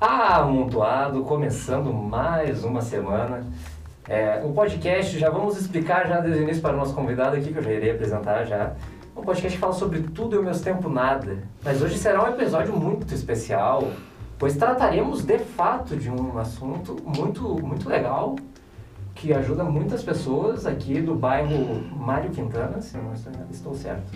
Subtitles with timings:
[0.00, 3.44] amontoado, começando mais uma semana.
[4.08, 7.52] É, o podcast, já vamos explicar já desde o início para o nosso convidado aqui,
[7.52, 8.72] que eu já irei apresentar já.
[9.16, 11.38] Um podcast que fala sobre tudo e ao mesmo tempo nada.
[11.62, 13.88] Mas hoje será um episódio muito especial,
[14.38, 18.36] pois trataremos de fato de um assunto muito, muito legal,
[19.14, 23.12] que ajuda muitas pessoas aqui do bairro Mário Quintana, se não
[23.50, 24.12] estou certo.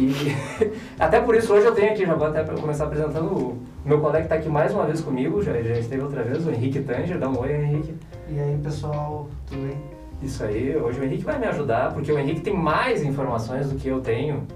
[0.00, 0.34] E
[0.98, 4.20] até por isso hoje eu tenho aqui, já vou até começar apresentando o meu colega
[4.20, 7.18] que está aqui mais uma vez comigo, já, já esteve outra vez, o Henrique Tanger.
[7.18, 7.94] Dá um oi, Henrique.
[8.30, 9.76] E aí, pessoal, tudo bem?
[10.22, 13.76] Isso aí, hoje o Henrique vai me ajudar, porque o Henrique tem mais informações do
[13.76, 14.46] que eu tenho.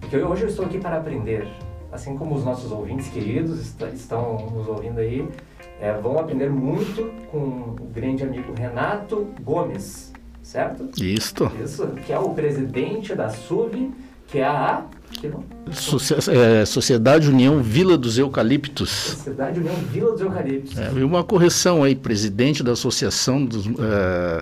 [0.00, 1.46] Porque hoje eu estou aqui para aprender.
[1.92, 5.28] Assim como os nossos ouvintes queridos estão nos ouvindo aí,
[5.80, 10.12] é, vão aprender muito com o grande amigo Renato Gomes,
[10.42, 10.88] certo?
[11.00, 11.50] Isso.
[11.62, 13.92] Isso, que é o presidente da SUV,
[14.34, 14.82] que é a
[16.60, 18.90] é, Sociedade União Vila dos Eucaliptos.
[18.90, 20.76] Sociedade União Vila dos Eucaliptos.
[20.76, 23.72] É, e uma correção aí, presidente da Associação dos, uh,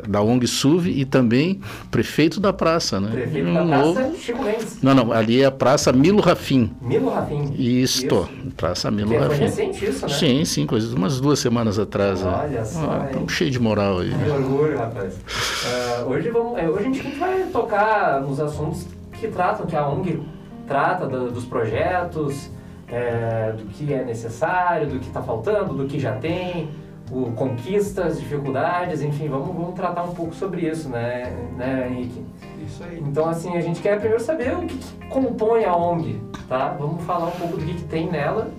[0.09, 3.11] da ONG SUV e também prefeito da praça, né?
[3.11, 3.95] Prefeito um da novo...
[3.95, 4.83] Praça Chico Mendes.
[4.83, 6.71] Não, não, ali é a Praça Milo Rafim.
[6.81, 7.53] Milo Rafim.
[7.55, 8.53] Isto, isso.
[8.57, 9.37] Praça Milo Porque Rafim.
[9.37, 10.13] Foi recente isso, né?
[10.15, 12.23] Sim, sim, coisas, umas duas semanas atrás.
[12.23, 12.65] Olha né?
[12.65, 12.91] só.
[12.91, 14.11] Ah, estamos cheio de moral aí.
[14.11, 15.15] Que orgulho, rapaz.
[15.15, 18.87] Uh, hoje, vamos, hoje a gente vai tocar nos assuntos
[19.23, 20.21] que tratam, que a ONG
[20.67, 22.51] trata do, dos projetos,
[22.89, 26.69] é, do que é necessário, do que está faltando, do que já tem,
[27.11, 32.25] o, conquistas, dificuldades, enfim, vamos, vamos tratar um pouco sobre isso, né, né Henrique?
[32.67, 33.01] Isso aí.
[33.01, 36.77] Então, assim, a gente quer primeiro saber o que, que compõe a ONG, tá?
[36.79, 38.51] Vamos falar um pouco do que, que tem nela.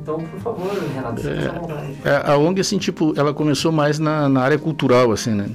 [0.00, 4.42] Então, por favor, Renato, é, é, a ONG, assim, tipo, ela começou mais na, na
[4.42, 5.48] área cultural, assim, né?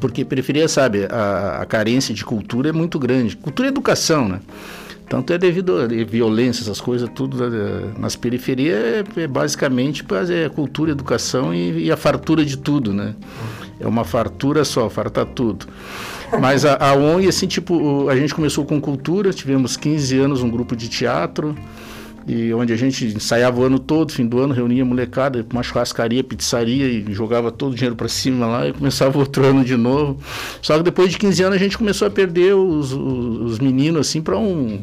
[0.00, 3.36] Porque periferia, sabe, a, a, carência de cultura é muito grande.
[3.36, 4.40] Cultura e educação, né?
[5.08, 8.78] Tanto é devido a violência, essas coisas, tudo né, nas periferias
[9.16, 13.14] é, é basicamente é cultura, educação e, e, a fartura de tudo, né?
[13.80, 15.66] É uma fartura só, farta tudo.
[16.40, 20.50] Mas a, a ONG, assim, tipo, a gente começou com cultura, tivemos 15 anos um
[20.50, 21.56] grupo de teatro,
[22.30, 26.22] e onde a gente ensaiava o ano todo, fim do ano, reunia molecada, uma churrascaria,
[26.22, 30.22] pizzaria e jogava todo o dinheiro para cima lá e começava outro ano de novo.
[30.62, 34.06] Só que depois de 15 anos a gente começou a perder os, os, os meninos
[34.06, 34.80] assim para um,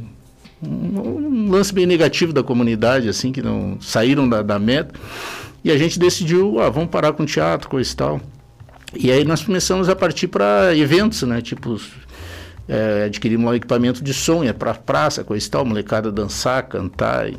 [0.61, 4.93] um, um, lance bem negativo da comunidade, assim, que não saíram da, da meta.
[5.63, 8.21] E a gente decidiu, ah, vamos parar com teatro, coisa e tal.
[8.93, 11.41] E aí nós começamos a partir para eventos, né?
[11.41, 11.79] Tipo
[12.67, 17.29] é, adquirimos um equipamento de som, ia para praça, coisa e tal, molecada dançar, cantar.
[17.29, 17.37] E...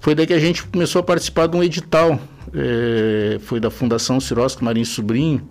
[0.00, 2.18] Foi daí que a gente começou a participar de um edital,
[2.54, 5.46] é, foi da Fundação Cirosco Marinho Sobrinho,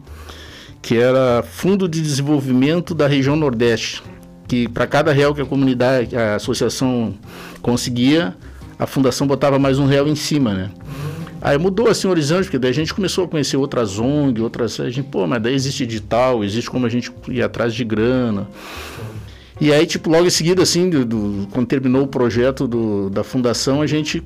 [0.81, 4.03] que era Fundo de Desenvolvimento da Região Nordeste,
[4.47, 7.15] que para cada real que a comunidade, a associação
[7.61, 8.35] conseguia,
[8.77, 10.71] a fundação botava mais um real em cima, né?
[11.45, 14.79] Aí mudou assim o horizonte, porque daí a gente começou a conhecer outras ONG, outras.
[14.79, 18.49] A gente, pô, mas daí existe edital, existe como a gente ir atrás de grana.
[19.61, 23.23] E aí, tipo, logo em seguida, assim, do, do quando terminou o projeto do, da
[23.23, 24.23] fundação, a gente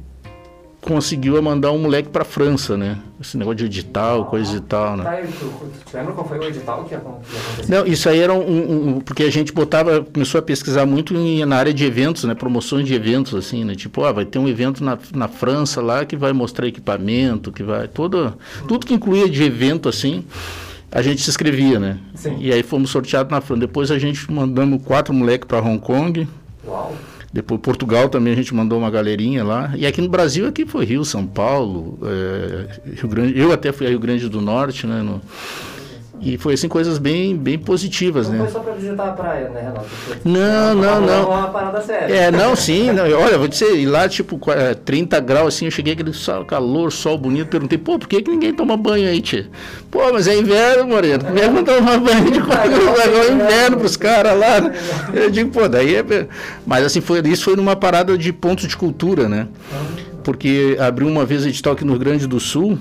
[0.82, 2.98] conseguiu mandar um moleque para França, né?
[3.20, 5.04] Esse negócio de edital, ah, coisa e tal, né?
[5.04, 5.46] Tá, tu,
[5.86, 7.42] tu lembra qual foi o edital que aconteceu?
[7.68, 11.46] Não, isso aí era um, um, porque a gente botava, começou a pesquisar muito em,
[11.46, 12.34] na área de eventos, né?
[12.34, 13.76] Promoções de eventos, assim, né?
[13.76, 17.62] Tipo, ah, vai ter um evento na, na França lá que vai mostrar equipamento, que
[17.62, 18.34] vai todo,
[18.68, 20.24] tudo que incluía de evento, assim.
[20.92, 22.00] A gente se inscrevia, né?
[22.16, 22.38] Sim.
[22.40, 23.60] E aí fomos sorteados na França.
[23.60, 26.28] Depois a gente mandamos quatro moleques para Hong Kong.
[26.66, 26.96] Uau!
[27.32, 29.72] Depois Portugal também a gente mandou uma galerinha lá.
[29.78, 33.40] E aqui no Brasil aqui foi Rio, São Paulo, é, Rio Grande.
[33.40, 35.04] Eu até fui a Rio Grande do Norte, né?
[35.04, 35.22] No,
[36.22, 38.44] e foi assim coisas bem, bem positivas, não né?
[38.44, 39.86] foi só para visitar a praia, né, Renato?
[40.26, 41.30] Não, não, não.
[41.30, 42.14] Uma parada séria.
[42.14, 42.92] É, não, sim.
[42.92, 44.40] Não, olha, vou dizer, lá tipo
[44.84, 48.30] 30 graus assim, eu cheguei aquele sol, calor, sol bonito, perguntei, pô, por que, que
[48.30, 49.48] ninguém toma banho aí, tia?
[49.90, 51.24] Pô, mas é inverno, Moreno.
[51.24, 54.62] Como é que não toma banho de quando é inverno pros caras lá?
[54.62, 54.74] Né?
[55.14, 56.28] Eu digo, pô, daí é.
[56.66, 59.48] Mas assim, foi, isso foi numa parada de pontos de cultura, né?
[60.24, 62.78] Porque abriu uma vez edital aqui no Rio Grande do Sul,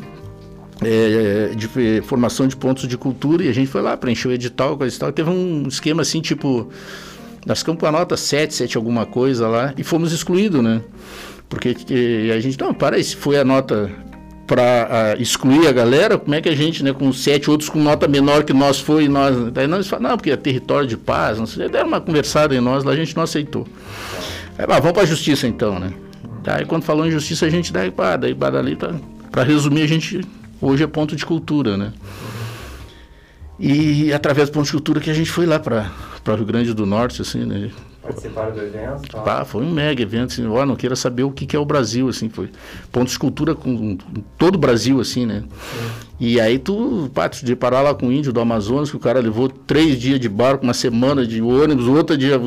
[0.82, 4.76] é, de formação de pontos de cultura e a gente foi lá, preencheu o edital,
[4.76, 5.12] coisa e tal.
[5.12, 6.68] Teve um esquema assim, tipo,
[7.46, 10.82] nós ficamos com a nota 7, 7 alguma coisa lá e fomos excluídos, né?
[11.48, 11.74] Porque
[12.34, 13.90] a gente, não, para aí, se foi a nota
[14.46, 18.08] para excluir a galera, como é que a gente, né, com sete outros com nota
[18.08, 21.46] menor que nós foi, nós, daí nós falamos, não, porque é território de paz, não
[21.46, 23.66] sei, deram uma conversada em nós lá, a gente não aceitou.
[24.56, 25.92] Aí, ah, vamos para a justiça então, né?
[26.42, 28.94] Daí quando falou em justiça, a gente daí, pá, daí, pá, dali, tá,
[29.30, 30.22] para resumir, a gente
[30.60, 31.92] Hoje é ponto de cultura, né?
[33.58, 35.90] E através do ponto de cultura que a gente foi lá para
[36.26, 37.70] o Rio Grande do Norte, assim, né?
[38.02, 39.08] Participaram do evento?
[39.10, 39.20] Tá?
[39.20, 41.64] Pá, foi um mega evento, assim, ó, não queira saber o que, que é o
[41.64, 42.50] Brasil, assim, foi
[42.90, 45.42] ponto de escultura com, com todo o Brasil, assim, né?
[45.42, 46.06] Sim.
[46.20, 49.00] E aí tu, pá, tu de parar lá com o índio do Amazonas, que o
[49.00, 52.40] cara levou três dias de barco, uma semana de ônibus, outra dia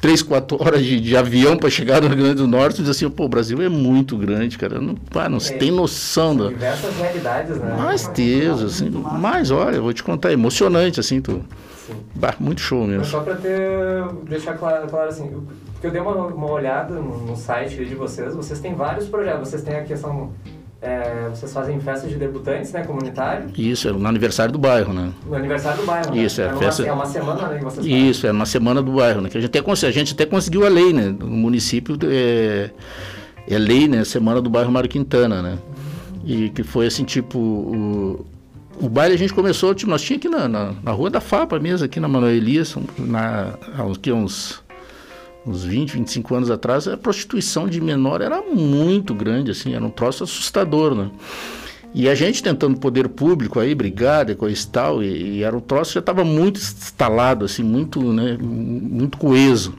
[0.00, 2.90] três, quatro horas de, de avião para chegar no Rio Grande do Norte, e diz
[2.90, 4.80] assim, pô, o Brasil é muito grande, cara.
[4.80, 6.48] Não, pá, não é, se tem noção da.
[6.48, 7.74] Diversas realidades, né?
[7.76, 8.90] Mais Deus, assim.
[8.90, 11.42] Mas olha, vou te contar, é emocionante, assim, tu.
[11.86, 11.94] Sim.
[12.14, 13.04] Bah, muito show mesmo.
[13.04, 15.28] só para ter, deixar claro, claro assim,
[15.72, 19.48] porque eu dei uma, uma olhada no, no site de vocês, vocês têm vários projetos,
[19.48, 20.30] vocês têm a questão
[20.82, 23.50] é, vocês fazem festas de debutantes, né, comunitário?
[23.56, 25.12] Isso, é no aniversário do bairro, né?
[25.26, 26.22] No aniversário do bairro, né?
[26.22, 26.48] Isso, né?
[26.48, 26.82] é, é festa...
[26.82, 29.28] Uma, é uma semana, né, que vocês Isso, é uma semana do bairro, né?
[29.28, 31.14] Que a gente até, a gente até conseguiu a lei, né?
[31.18, 32.70] No município é,
[33.46, 34.04] é lei, né?
[34.04, 35.58] Semana do bairro Mário Quintana, né?
[36.24, 37.38] E que foi assim, tipo...
[37.38, 38.26] O,
[38.80, 41.58] o baile a gente começou, tipo, nós tínhamos aqui na, na, na, Rua da Fapa
[41.58, 44.62] mesmo, aqui na Manuel Elias, na, há uns,
[45.46, 49.84] uns uns 20, 25 anos atrás, a prostituição de menor era muito grande, assim, era
[49.84, 51.10] um troço assustador, né?
[51.92, 55.60] E a gente tentando poder público aí, brigada, coisa e tal, e, e era um
[55.60, 59.74] troço já estava muito instalado, assim, muito, né, muito coeso.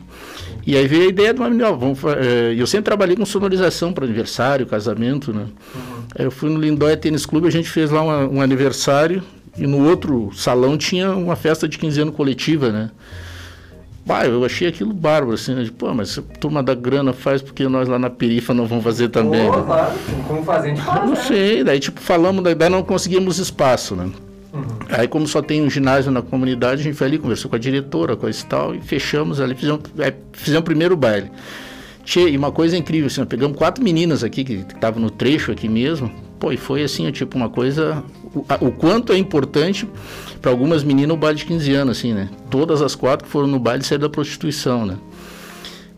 [0.67, 3.93] E aí veio a ideia de uma menina, vamos, é, eu sempre trabalhei com sonorização
[3.93, 5.47] para aniversário, casamento, né?
[5.73, 6.03] Uhum.
[6.15, 9.23] Eu fui no Lindóia Tênis Clube, a gente fez lá uma, um aniversário,
[9.57, 12.91] e no outro salão tinha uma festa de 15 anos coletiva, né?
[14.05, 15.69] Bah, eu achei aquilo bárbaro, assim, né?
[15.77, 19.09] Pô, mas a turma da grana faz porque nós lá na perifa não vamos fazer
[19.09, 19.45] também.
[19.47, 19.63] Pô, né?
[19.65, 19.93] claro,
[20.27, 21.23] como fazer, a faz, Não né?
[21.23, 24.09] sei, daí tipo, falamos, daí não conseguimos espaço, né?
[24.53, 24.63] Uhum.
[24.89, 27.59] Aí como só tem um ginásio na comunidade, a gente foi ali, conversou com a
[27.59, 29.81] diretora, coisa e tal, e fechamos ali, fizemos,
[30.33, 31.31] fizemos o primeiro baile.
[32.03, 35.69] Tchê, e uma coisa incrível, assim, pegamos quatro meninas aqui que estavam no trecho aqui
[35.69, 39.87] mesmo, pô, e foi assim, tipo, uma coisa, o, quanto é importante
[40.41, 42.29] para algumas meninas o baile de 15 anos, assim, né?
[42.49, 44.97] Todas as quatro que foram no baile saíram da prostituição, né?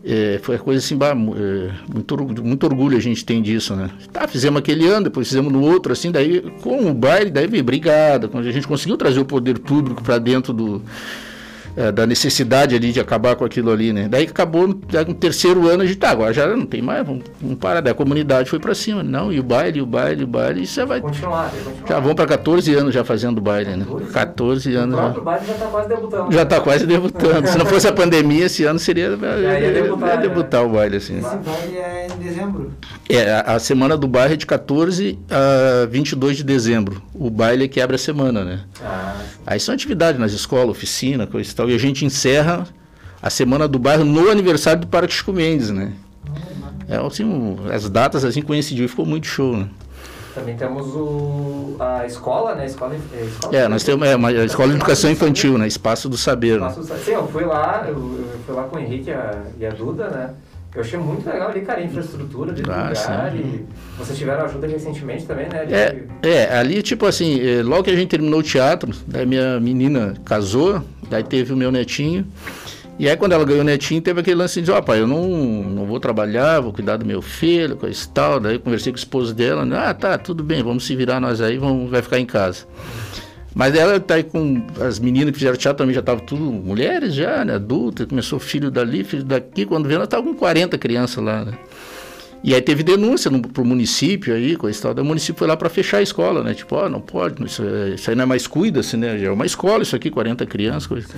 [0.06, 3.88] É, foi coisa assim, bah, é, muito, muito orgulho a gente tem disso, né?
[4.12, 7.64] Tá, fizemos aquele ano, depois fizemos no outro, assim, daí com o baile, daí veio
[7.64, 10.82] brigada, quando a gente conseguiu trazer o poder público para dentro do,
[11.76, 14.08] é, da necessidade ali de acabar com aquilo ali, né?
[14.08, 17.24] Daí acabou no, no terceiro ano, a gente, tá, agora já não tem mais, vamos,
[17.40, 17.80] vamos parar.
[17.80, 20.66] Daí a comunidade foi para cima, não, e o baile, o baile, o baile, e
[20.66, 21.00] você vai...
[21.00, 21.88] Continuar, continuar.
[21.88, 23.86] Já vão para 14 anos já fazendo baile, né?
[24.12, 24.98] 14 anos.
[24.98, 25.20] O já.
[25.20, 26.32] baile já está quase debutando.
[26.32, 26.60] Já né?
[26.60, 27.48] quase debutando.
[27.48, 29.16] Se não fosse a pandemia, esse ano seria...
[29.16, 30.66] Já ia debutar, ia debutar né?
[30.66, 31.18] o baile, assim.
[31.18, 32.70] Esse baile é em dezembro?
[33.08, 37.02] É, a, a semana do baile é de 14 a 22 de dezembro.
[37.14, 38.60] O baile que abre a semana, né?
[38.82, 39.16] Ah,
[39.46, 41.70] Aí são atividades nas escolas, oficina, coisa e tal.
[41.70, 42.66] E a gente encerra
[43.20, 45.92] a semana do bairro no aniversário do Parque Chico Mendes, né?
[46.88, 49.68] É, assim, as datas assim coincidiu e ficou muito show, né?
[50.34, 52.66] Também temos o, a escola, né?
[52.66, 55.66] Escola, é, escola é, nós temos é, uma a escola de educação infantil, né?
[55.66, 56.56] Espaço do Saber.
[56.56, 59.42] Espaço do, sim, eu fui lá, eu, eu fui lá com o Henrique e a,
[59.60, 60.30] e a Duda, né?
[60.74, 63.38] Eu achei muito legal ali, cara, a infraestrutura de ah, lugar sim.
[63.38, 63.66] e
[63.96, 65.66] vocês tiveram ajuda recentemente também, né?
[65.70, 69.60] É, é, ali tipo assim, é, logo que a gente terminou o teatro, daí minha
[69.60, 72.26] menina casou, daí teve o meu netinho,
[72.98, 75.06] e aí quando ela ganhou o netinho, teve aquele lance de, ó, oh, pai, eu
[75.06, 78.96] não, não vou trabalhar, vou cuidar do meu filho, coisa e tal, daí conversei com
[78.96, 79.78] o esposo dela, né?
[79.78, 82.66] ah, tá, tudo bem, vamos se virar nós aí, vamos, vai ficar em casa.
[83.54, 87.14] Mas ela tá aí com as meninas que fizeram teatro também já estavam tudo mulheres
[87.14, 91.22] já, né, adultas, começou filho dali, filho daqui, quando veio ela estava com 40 crianças
[91.22, 91.52] lá, né?
[92.42, 94.92] E aí teve denúncia no, pro município aí, coisa e tal.
[94.92, 96.52] o município foi lá para fechar a escola, né?
[96.52, 99.24] Tipo, ó, oh, não pode, isso, é, isso aí não é mais cuida-se, né?
[99.24, 101.08] É uma escola isso aqui, 40 crianças, coisa.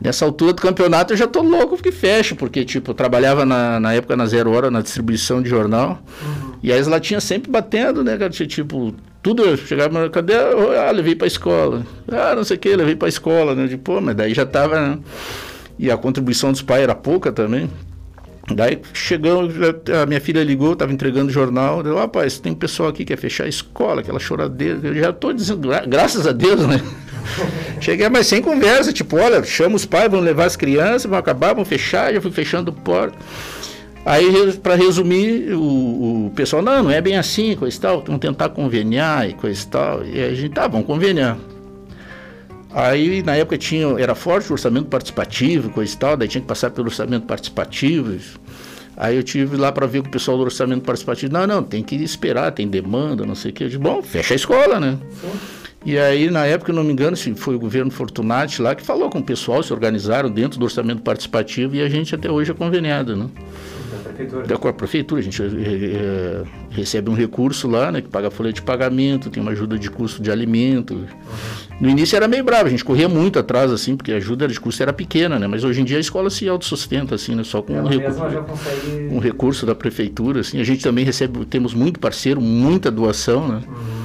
[0.00, 3.80] Nessa altura do campeonato eu já tô louco que fecha, porque, tipo, eu trabalhava na,
[3.80, 6.47] na época na Zero Hora, na distribuição de jornal, uhum.
[6.62, 8.30] E aí as latinhas sempre batendo, né, cara?
[8.30, 10.34] Tipo, tudo, eu chegava, cadê?
[10.34, 11.86] Ah, levei pra escola.
[12.10, 13.66] Ah, não sei o que, levei pra escola, né?
[13.66, 14.98] De, pô, mas daí já tava, né?
[15.78, 17.70] E a contribuição dos pais era pouca também.
[18.54, 19.48] Daí chegou,
[20.02, 23.18] a minha filha ligou, estava entregando o jornal, deu, rapaz, tem pessoal aqui que quer
[23.18, 24.80] fechar a escola, aquela choradeira.
[24.82, 26.80] Eu já estou dizendo, graças a Deus, né?
[27.80, 31.54] Cheguei, mas sem conversa, tipo, olha, chama os pais, vão levar as crianças, vão acabar,
[31.54, 33.18] vão fechar, já fui fechando porta.
[34.08, 38.22] Aí, para resumir, o, o, pessoal, não, não é bem assim, coisa e tal, vamos
[38.22, 40.02] tentar conveniar e coisa e tal.
[40.02, 41.36] E a gente, tá, vamos conveniar.
[42.72, 46.46] Aí, na época, tinha, era forte o orçamento participativo, coisa e tal, daí tinha que
[46.46, 48.18] passar pelo orçamento participativo.
[48.96, 51.82] Aí eu tive lá para ver com o pessoal do orçamento participativo, não, não, tem
[51.82, 53.64] que esperar, tem demanda, não sei o que.
[53.64, 54.96] Eu disse, bom, fecha a escola, né?
[55.84, 59.18] E aí, na época, não me engano, foi o governo Fortunati lá que falou com
[59.18, 63.14] o pessoal, se organizaram dentro do orçamento participativo e a gente até hoje é conveniado,
[63.14, 63.26] né?
[64.18, 64.46] Da prefeitura.
[64.46, 68.30] Da, com a prefeitura, a gente é, recebe um recurso lá, né, que paga a
[68.30, 70.94] folha de pagamento, tem uma ajuda de custo de alimento.
[70.94, 71.06] Uhum
[71.80, 74.58] No início era meio bravo, a gente corria muito atrás, assim, porque a ajuda de
[74.58, 75.46] custo era pequena, né?
[75.46, 77.44] Mas hoje em dia a escola se autossustenta, assim, né?
[77.44, 79.08] Só com um, recurso, consegue...
[79.12, 80.60] um recurso da prefeitura, assim.
[80.60, 83.62] A gente também recebe, temos muito parceiro, muita doação, né?
[83.68, 83.97] Uhum.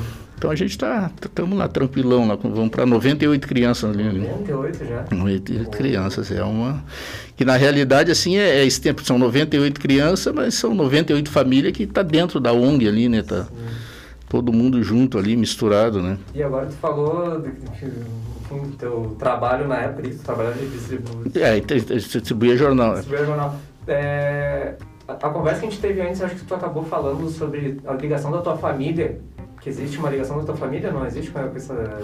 [0.43, 4.03] Então a gente está, estamos lá tranquilão, lá, vamos para 98 crianças ali.
[4.03, 5.05] 98 já?
[5.09, 6.83] 98 crianças, é uma...
[7.37, 11.71] Que na realidade, assim, é, é esse tempo, são 98 crianças, mas são 98 famílias
[11.71, 13.21] que está dentro da ONG ali, né?
[13.21, 13.47] Tá,
[14.27, 16.17] todo mundo junto ali, misturado, né?
[16.35, 21.31] E agora tu falou do, teu trabalho na época, tu trabalhava de distribuir...
[21.37, 22.95] É, distribuía jornal.
[22.95, 23.55] Distribuía jornal.
[23.87, 24.73] É,
[25.07, 27.93] a, a, conversa que a gente teve antes, acho que tu acabou falando sobre a
[27.93, 29.21] ligação da tua família,
[29.63, 32.01] que existe uma ligação da tua família, não existe com essa...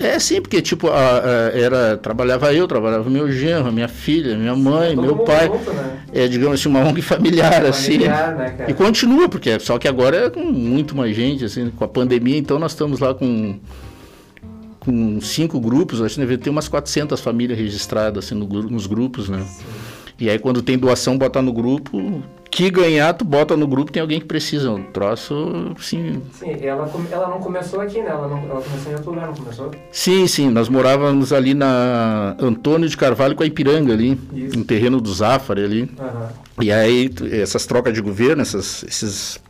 [0.00, 4.56] É, sim, porque tipo, a, a, era, trabalhava eu, trabalhava meu genro, minha filha, minha
[4.56, 5.46] mãe, meu pai.
[5.46, 6.02] Junto, né?
[6.12, 7.92] É, digamos assim, uma ONG familiar, assim.
[7.92, 8.56] familiar assim.
[8.56, 11.88] Né, e continua, porque só que agora é com muito mais gente, assim, com a
[11.88, 13.60] pandemia, então nós estamos lá com
[14.80, 19.28] com cinco grupos, acho que deve ter umas 400 famílias registradas assim, no, nos grupos,
[19.28, 19.44] né?
[19.46, 19.64] Sim.
[20.18, 24.00] E aí quando tem doação, bota no grupo, que ganhar, tu bota no grupo, tem
[24.00, 24.70] alguém que precisa.
[24.70, 26.20] Um troço, sim.
[26.32, 28.10] Sim, ela, ela não começou aqui, né?
[28.10, 29.70] Ela, não, ela começou em outro lugar, não começou?
[29.92, 30.50] Sim, sim.
[30.50, 34.58] Nós morávamos ali na Antônio de Carvalho com a Ipiranga ali, Isso.
[34.58, 35.82] no terreno do Zafari ali.
[35.82, 36.28] Uhum.
[36.60, 39.40] E aí, essas trocas de governo, essas, esses,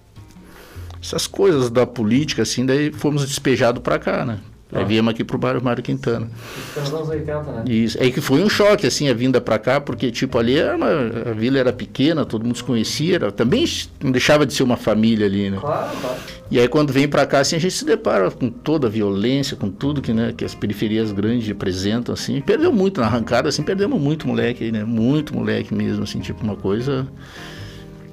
[1.02, 4.38] essas coisas da política, assim, daí fomos despejados para cá, né?
[4.73, 6.29] Aí viemos aqui pro bairro Mário Quintana.
[6.77, 7.65] Nos anos 80, né?
[7.67, 7.99] Isso.
[8.00, 10.89] É que foi um choque, assim, a vinda para cá, porque, tipo, ali era uma,
[11.31, 13.65] a vila era pequena, todo mundo se conhecia, era, também
[14.03, 15.59] não deixava de ser uma família ali, né?
[15.61, 16.17] Claro, claro.
[16.50, 19.57] E aí quando vem para cá, assim, a gente se depara com toda a violência,
[19.57, 22.41] com tudo que, né, que as periferias grandes representam, assim.
[22.41, 24.85] Perdeu muito na arrancada, assim, perdemos muito moleque aí, né?
[24.85, 27.07] Muito moleque mesmo, assim, tipo, uma coisa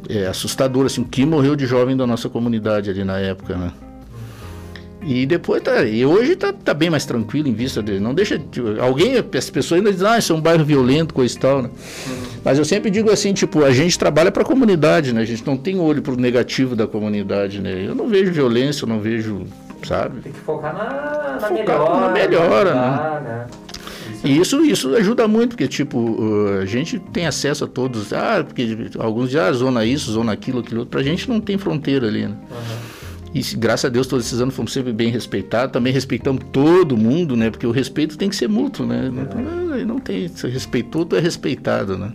[0.10, 1.02] é, assustadora, assim.
[1.02, 3.72] O que morreu de jovem da nossa comunidade ali na época, né?
[5.01, 5.84] E depois tá.
[5.84, 8.00] E hoje tá, tá bem mais tranquilo em vista dele.
[8.00, 8.38] Não deixa.
[8.38, 11.62] Tipo, alguém, as pessoas ainda dizem, ah, isso é um bairro violento, coisa e tal,
[11.62, 11.70] né?
[11.70, 12.16] Uhum.
[12.44, 15.22] Mas eu sempre digo assim, tipo, a gente trabalha para a comunidade, né?
[15.22, 17.86] A gente não tem olho pro negativo da comunidade, né?
[17.86, 19.44] Eu não vejo violência, eu não vejo,
[19.84, 20.22] sabe?
[20.22, 22.00] Tem que focar na, na focar melhora.
[22.00, 23.20] Na melhora, né?
[23.22, 23.46] né?
[24.24, 26.18] E isso, isso ajuda muito, porque, tipo,
[26.60, 28.12] a gente tem acesso a todos.
[28.12, 30.92] Ah, porque alguns dizem, ah, zona isso, zona aquilo, aquilo outro.
[30.92, 32.36] Pra gente não tem fronteira ali, né?
[32.50, 32.97] Uhum.
[33.38, 37.36] E graças a Deus todos esses anos fomos sempre bem respeitados, também respeitamos todo mundo,
[37.38, 37.51] né?
[37.51, 39.12] Porque o respeito tem que ser mútuo, né?
[39.13, 42.13] Não, não tem, se respeitou, tu é respeitado, né?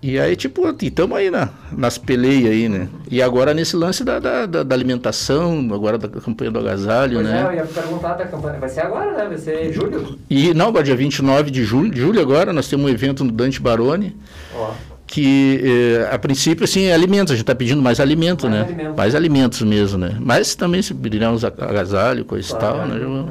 [0.00, 2.86] E aí, tipo, estamos aí na, nas peleias aí, né?
[3.10, 7.40] E agora nesse lance da, da, da, alimentação, agora da campanha do agasalho, pois né?
[7.40, 8.60] É, eu ia perguntar da campanha.
[8.60, 9.26] Vai ser agora, né?
[9.26, 10.16] Vai ser julho?
[10.30, 13.60] E, não, agora dia 29 de julho, julho agora, nós temos um evento no Dante
[13.60, 14.14] Baroni.
[14.54, 18.60] Ó que eh, a princípio assim é alimentos, a gente está pedindo mais alimento, mais
[18.60, 18.66] né?
[18.66, 18.96] Alimentos.
[18.96, 20.16] Mais alimentos mesmo, né?
[20.20, 23.26] Mas também se pediremos agasalho, coisa e tal, né?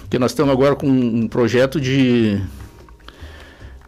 [0.00, 2.40] Porque nós estamos agora com um projeto de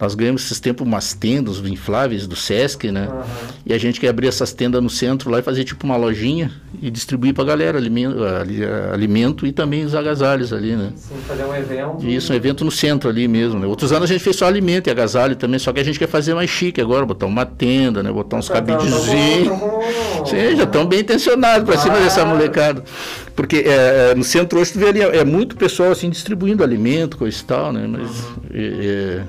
[0.03, 3.07] nós ganhamos esses tempos umas tendas infláveis do Sesc, né?
[3.09, 3.23] Uhum.
[3.65, 6.51] E a gente quer abrir essas tendas no centro lá e fazer tipo uma lojinha
[6.83, 8.17] e distribuir para a galera alimento,
[8.93, 10.93] alimento e também os agasalhos ali, né?
[10.97, 12.05] Sim, fazer um evento.
[12.05, 13.67] Isso, um evento no centro ali mesmo, né?
[13.69, 16.09] Outros anos a gente fez só alimento e agasalho também, só que a gente quer
[16.09, 18.11] fazer mais chique agora, botar uma tenda, né?
[18.11, 19.57] Botar uns cabidezinhos.
[20.27, 21.79] Sim, já estão bem intencionados para ah.
[21.79, 22.83] cima dessa molecada.
[23.37, 27.17] Porque é, é, no centro hoje tu vê ali, é muito pessoal assim distribuindo alimento,
[27.17, 27.87] coisa e tal, né?
[27.87, 28.35] Mas uhum.
[28.53, 29.23] é, é,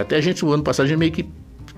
[0.00, 1.28] até a gente, o ano passado, a gente meio que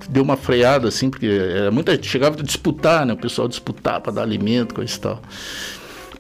[0.08, 3.12] deu uma freada, assim, porque era muita, chegava a disputar, né?
[3.12, 5.22] O pessoal disputar para dar alimento, coisa e tal.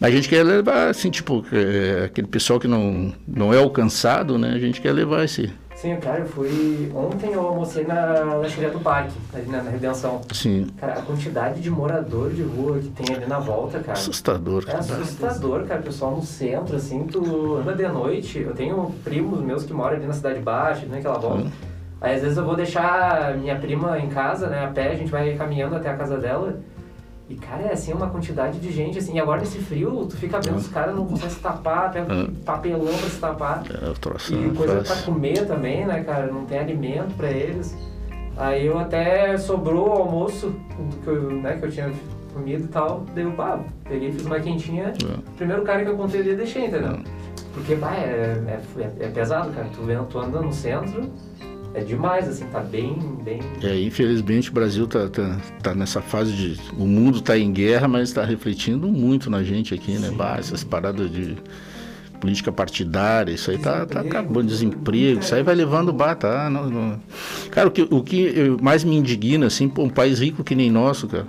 [0.00, 4.52] A gente quer levar, assim, tipo, é, aquele pessoal que não, não é alcançado, né?
[4.52, 5.52] A gente quer levar esse...
[5.82, 6.92] Sim, cara, eu fui...
[6.94, 10.20] Ontem eu almocei na lancheria do parque, ali na, na Redenção.
[10.32, 10.68] Sim.
[10.76, 13.98] Cara, a quantidade de morador de rua que tem ali na volta, cara...
[13.98, 14.62] Assustador.
[14.68, 15.80] É assustador, cara.
[15.80, 18.38] O pessoal no centro, assim, tu anda de noite.
[18.38, 21.48] Eu tenho primos meus que moram ali na Cidade Baixa, naquela volta.
[21.48, 21.50] Hum.
[22.00, 25.10] Aí às vezes eu vou deixar minha prima em casa, né, a pé, a gente
[25.10, 26.60] vai caminhando até a casa dela.
[27.32, 30.38] E, cara, é assim, uma quantidade de gente, assim, e agora nesse frio, tu fica
[30.38, 33.62] vendo os caras não conseguem se tapar, pega um papelão pra se tapar.
[33.70, 37.74] É, eu trouxe e coisa pra comer também, né, cara, não tem alimento pra eles.
[38.36, 40.54] Aí eu até sobrou o almoço
[41.02, 41.90] que eu, né, que eu tinha
[42.34, 44.88] comido e tal, dei o pá, peguei, fiz uma quentinha.
[44.88, 45.18] É.
[45.38, 46.98] Primeiro cara que eu encontrei ali, deixei, entendeu?
[47.54, 51.10] Porque, bah, é, é, é, pesado, cara, tu, vendo, tu anda no centro
[51.74, 53.40] é demais, assim, tá bem, bem...
[53.62, 56.60] É, infelizmente o Brasil tá, tá, tá nessa fase de...
[56.76, 60.10] O mundo tá em guerra, mas está refletindo muito na gente aqui, né?
[60.10, 61.36] Bah, essas paradas de
[62.20, 66.48] política partidária, isso aí tá, tá acabando, desemprego, isso aí vai levando, bah, tá...
[66.50, 67.00] Não, não.
[67.50, 70.70] Cara, o que, o que mais me indigna, assim, pô, um país rico que nem
[70.70, 71.26] nosso, cara,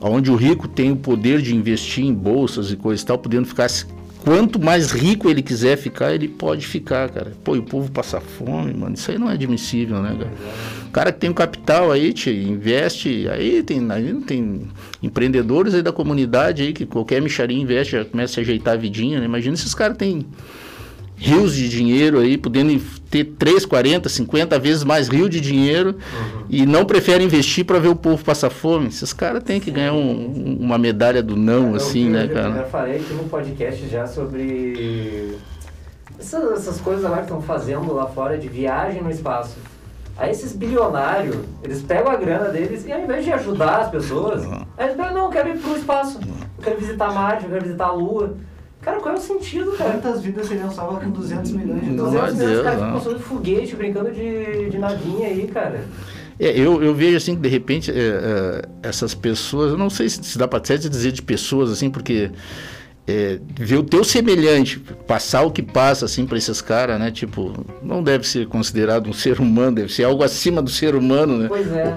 [0.00, 3.46] onde o rico tem o poder de investir em bolsas e coisa e tal, podendo
[3.46, 3.68] ficar
[4.26, 7.32] quanto mais rico ele quiser ficar, ele pode ficar, cara.
[7.44, 8.96] Pô, e o povo passa fome, mano.
[8.96, 10.32] Isso aí não é admissível, né, cara?
[10.88, 14.62] O cara que tem um capital aí, te investe, aí tem, aí tem
[15.00, 19.20] empreendedores aí da comunidade aí que qualquer micharia investe, já começa a ajeitar a vidinha,
[19.20, 19.26] né?
[19.26, 20.26] Imagina esses caras têm
[21.16, 22.78] rios de dinheiro aí, podendo
[23.10, 26.44] ter 3, 40, 50 vezes mais rio de dinheiro uhum.
[26.50, 28.88] e não preferem investir para ver o povo passar fome.
[28.88, 32.48] Esses caras têm que ganhar um, uma medalha do não, é, assim, né, cara?
[32.48, 35.36] Eu já falei aqui no podcast já sobre
[36.18, 39.56] essas, essas coisas lá que estão fazendo lá fora de viagem no espaço.
[40.18, 44.44] Aí esses bilionários, eles pegam a grana deles e ao invés de ajudar as pessoas,
[44.44, 44.64] uhum.
[44.78, 46.18] eles falam, não, eu quero ir pro espaço,
[46.58, 48.34] eu quero visitar Marte, eu quero visitar a Lua.
[48.86, 49.94] Cara, qual é o sentido, cara?
[49.94, 52.34] Quantas vidas seriam salvas com 200 milhões de dólares?
[52.34, 55.84] 200 milhões, cara, construindo foguete, brincando de, de navinha aí, cara.
[56.38, 60.08] É, eu, eu vejo assim que de repente é, é, essas pessoas, eu não sei
[60.08, 62.30] se, se dá para dizer de pessoas assim, porque
[63.08, 67.10] é, ver o teu semelhante passar o que passa assim para esses caras, né?
[67.10, 71.38] Tipo, não deve ser considerado um ser humano, deve ser algo acima do ser humano,
[71.38, 71.48] né?
[71.48, 71.92] Pois é.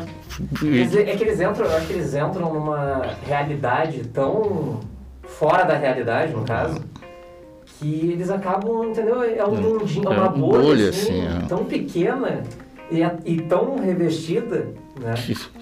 [1.03, 4.79] é que eles entram, eu acho que eles entram numa realidade tão
[5.39, 6.81] fora da realidade, no caso,
[7.79, 9.23] que eles acabam, entendeu?
[9.23, 11.47] É um mundinho, é uma é bolha, bolha assim, assim é.
[11.47, 12.43] tão pequena
[12.91, 14.67] e, e, tão revestida,
[14.99, 15.13] né?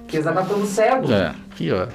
[0.07, 1.11] Que eles acabam ficando cegos.
[1.11, 1.89] É, pior.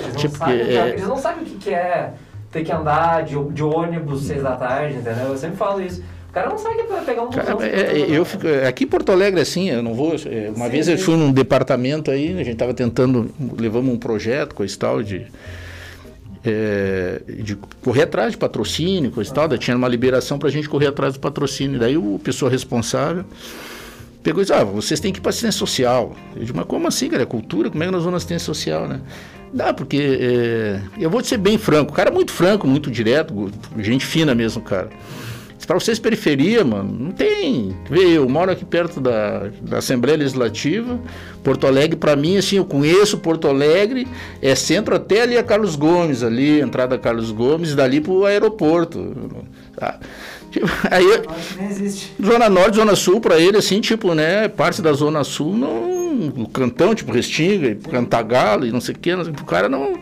[0.00, 0.88] Eles não, tipo sabem, que, é...
[0.88, 2.12] eles não sabem o que, que é
[2.50, 5.28] ter que andar de, de ônibus seis da tarde, entendeu?
[5.28, 6.02] Eu sempre falo isso.
[6.28, 9.12] O cara não sabe que é pegar um cara, é, eu fico, aqui em Porto
[9.12, 10.10] Alegre, assim, eu não vou.
[10.54, 10.92] Uma sim, vez sim.
[10.92, 15.02] eu fui num departamento aí, a gente estava tentando, levamos um projeto com esse tal
[15.02, 15.26] de
[16.44, 19.48] é, de correr atrás de patrocínio, coisa e tal.
[19.48, 21.78] Daí tinha uma liberação para a gente correr atrás do patrocínio.
[21.78, 23.24] Daí o pessoa responsável
[24.22, 26.16] pegou e disse: Ah, vocês têm que ir para assistência social.
[26.34, 27.22] Eu disse: Mas como assim, cara?
[27.22, 27.70] É cultura?
[27.70, 29.00] Como é que nós vamos na assistência social, né?
[29.52, 31.92] Dá, porque é, eu vou ser bem franco.
[31.92, 34.90] O cara é muito franco, muito direto, gente fina mesmo, cara.
[35.66, 37.76] Para vocês, periferia, mano, não tem.
[37.90, 40.98] Vê, eu moro aqui perto da, da Assembleia Legislativa.
[41.42, 44.06] Porto Alegre, para mim, assim, eu conheço Porto Alegre,
[44.42, 49.16] é centro até ali a Carlos Gomes, ali, entrada Carlos Gomes, dali pro aeroporto.
[49.76, 49.98] Tá?
[50.50, 51.22] Tipo, aí,
[51.70, 52.12] existe.
[52.24, 56.48] Zona Norte, Zona Sul, para ele, assim, tipo, né, parte da Zona Sul, não, o
[56.48, 60.00] cantão, tipo Restinga, Cantagalo e não sei o que, o cara não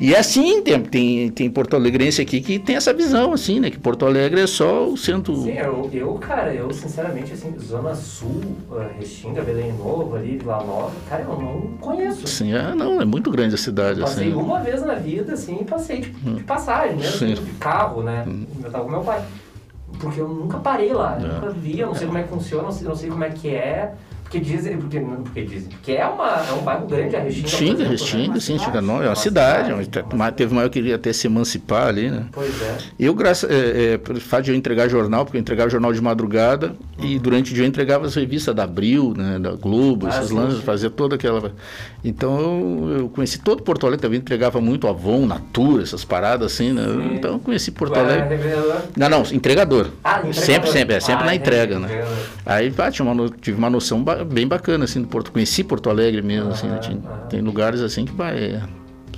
[0.00, 3.70] e é assim, tem, tem, tem Porto Alegrense aqui que tem essa visão, assim, né?
[3.70, 5.36] Que Porto Alegre é só o centro.
[5.36, 10.62] Sim, eu, eu cara, eu sinceramente, assim, Zona Sul, uh, Restinga, Belém Novo, ali, Vila
[10.64, 12.26] Nova, cara, eu não conheço.
[12.26, 14.36] Sim, é, não, é muito grande a cidade, eu passei assim.
[14.36, 16.34] uma vez na vida, assim, e passei tipo, hum.
[16.34, 17.06] de passagem, né?
[17.06, 17.34] Sim.
[17.34, 18.24] De carro, né?
[18.26, 18.46] Hum.
[18.62, 19.22] Eu tava com meu pai.
[20.00, 21.26] Porque eu nunca parei lá, é.
[21.26, 23.30] nunca vi, eu não sei como é que funciona, não sei, não sei como é
[23.30, 23.92] que é.
[24.32, 27.84] Porque dizem, porque, porque dizem, porque é, uma, é um bairro grande, a Restinga.
[27.84, 31.26] Restinga, Restinga, sim, não, é uma cidade, cidade mas teve uma que queria até se
[31.26, 32.24] emancipar ali, né?
[32.32, 32.78] Pois é.
[32.98, 36.74] Eu, graças, é, é, fato de eu entregar jornal, porque eu entregava jornal de madrugada,
[36.98, 37.04] uhum.
[37.04, 40.30] e durante o dia eu entregava as revistas da Abril, né, da Globo, ah, essas
[40.30, 41.52] lanças, fazia toda aquela...
[42.02, 46.72] Então eu, eu, conheci todo Porto Alegre, também entregava muito Avon, Natura, essas paradas assim,
[46.72, 46.84] né?
[46.84, 47.14] Sim.
[47.16, 48.38] Então eu conheci Porto Alegre.
[48.96, 49.88] Não, não, entregador.
[50.02, 50.34] Ah, entregador.
[50.34, 52.04] Sempre, sempre, é sempre ah, na entrega, né?
[52.44, 55.32] Aí, pá, uma, tive uma noção bem bacana, assim, do Porto.
[55.32, 56.78] Conheci Porto Alegre mesmo, assim, né?
[56.78, 58.36] Tem, tem lugares assim que vai.
[58.36, 58.62] É,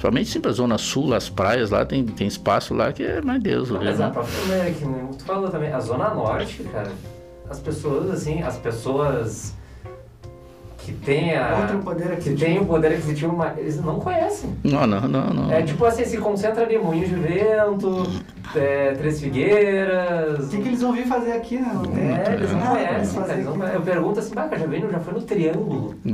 [0.00, 3.42] somente sim, pra Zona Sul, as praias lá, tem, tem espaço lá que é, mais
[3.42, 3.70] Deus.
[3.70, 6.92] Não, mas a própria, que tu falou também, a Zona Norte, cara,
[7.48, 9.54] as pessoas, assim, as pessoas
[10.84, 12.36] que tem a, Outro poder aquisitivo.
[12.36, 14.50] que tem o poder aquisitivo, mas eles não conhecem.
[14.62, 15.50] Não, não, não, não.
[15.50, 18.06] É tipo assim, se concentra ali, Moinho de Vento,
[18.54, 20.44] é, Três Figueiras.
[20.44, 22.22] O que, que eles vão vir fazer aqui, né?
[22.28, 25.00] É, eles não ah, conhecem, cara, eles não Eu pergunto assim, bah, já veio, já
[25.00, 25.94] foi no Triângulo.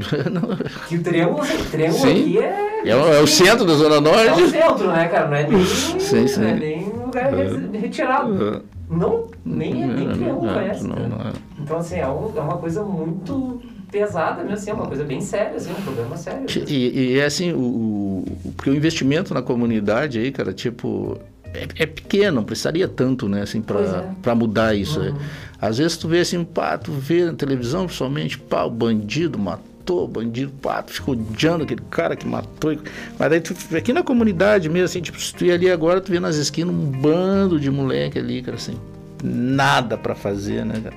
[0.88, 2.20] que o Triângulo, o Triângulo sim.
[2.20, 2.70] aqui é...
[2.88, 4.28] É o, é o centro da Zona Norte.
[4.28, 5.26] É o centro, né, cara?
[5.26, 6.40] Não é nem, sim, sim.
[6.40, 7.76] Não é nem lugar é.
[7.76, 8.64] retirado.
[8.88, 10.86] Não, nem, nem Triângulo conhece.
[10.86, 11.32] Não, não é.
[11.58, 15.20] Então, assim, é, um, é uma coisa muito pesada mesmo, assim, é uma coisa bem
[15.20, 16.46] séria, assim, um problema sério.
[16.68, 21.18] E, e é assim, o, o, porque o investimento na comunidade aí, cara, tipo,
[21.52, 24.34] é, é pequeno, não precisaria tanto, né, assim, para é.
[24.34, 25.00] mudar isso.
[25.00, 25.16] Uhum.
[25.60, 30.04] Às vezes tu vê assim, pá, tu vê na televisão, principalmente, pá, o bandido matou,
[30.04, 32.76] o bandido, pá, tu fica odiando aquele cara que matou.
[33.18, 36.10] Mas daí tu, aqui na comunidade mesmo, assim, tipo, se tu ir ali agora, tu
[36.10, 38.78] vê nas esquinas um bando de moleque ali, cara, assim,
[39.22, 40.96] nada para fazer, né, cara.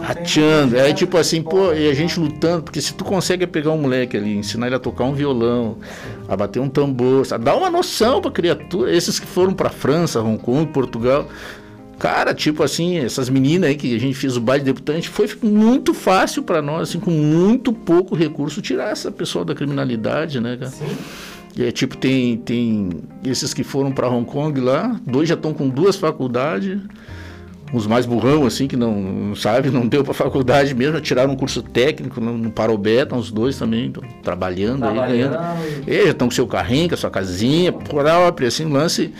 [0.00, 0.78] Rateando.
[0.78, 4.16] Aí tipo assim, pô, e a gente lutando, porque se tu consegue pegar um moleque
[4.16, 5.78] ali, ensinar ele a tocar um violão,
[6.28, 7.44] a bater um tambor, sabe?
[7.44, 8.94] dá uma noção pra criatura.
[8.94, 11.28] Esses que foram pra França, Hong Kong, Portugal.
[11.98, 15.28] Cara, tipo assim, essas meninas aí que a gente fez o baile de debutante, foi
[15.42, 20.58] muito fácil para nós, assim, com muito pouco recurso, tirar essa pessoa da criminalidade, né,
[20.58, 20.70] cara?
[20.70, 20.84] Sim.
[21.56, 22.90] E é tipo, tem, tem
[23.24, 26.78] esses que foram para Hong Kong lá, dois já estão com duas faculdades,
[27.72, 31.36] uns mais burrão, assim, que não, não sabe, não deu para faculdade mesmo, tiraram um
[31.36, 35.32] curso técnico no, no Parobé, tá, os dois também estão trabalhando, aí, ganhando.
[35.32, 35.88] Trabalhando.
[35.88, 39.12] E já estão com seu carrinho, com a sua casinha própria, assim, lance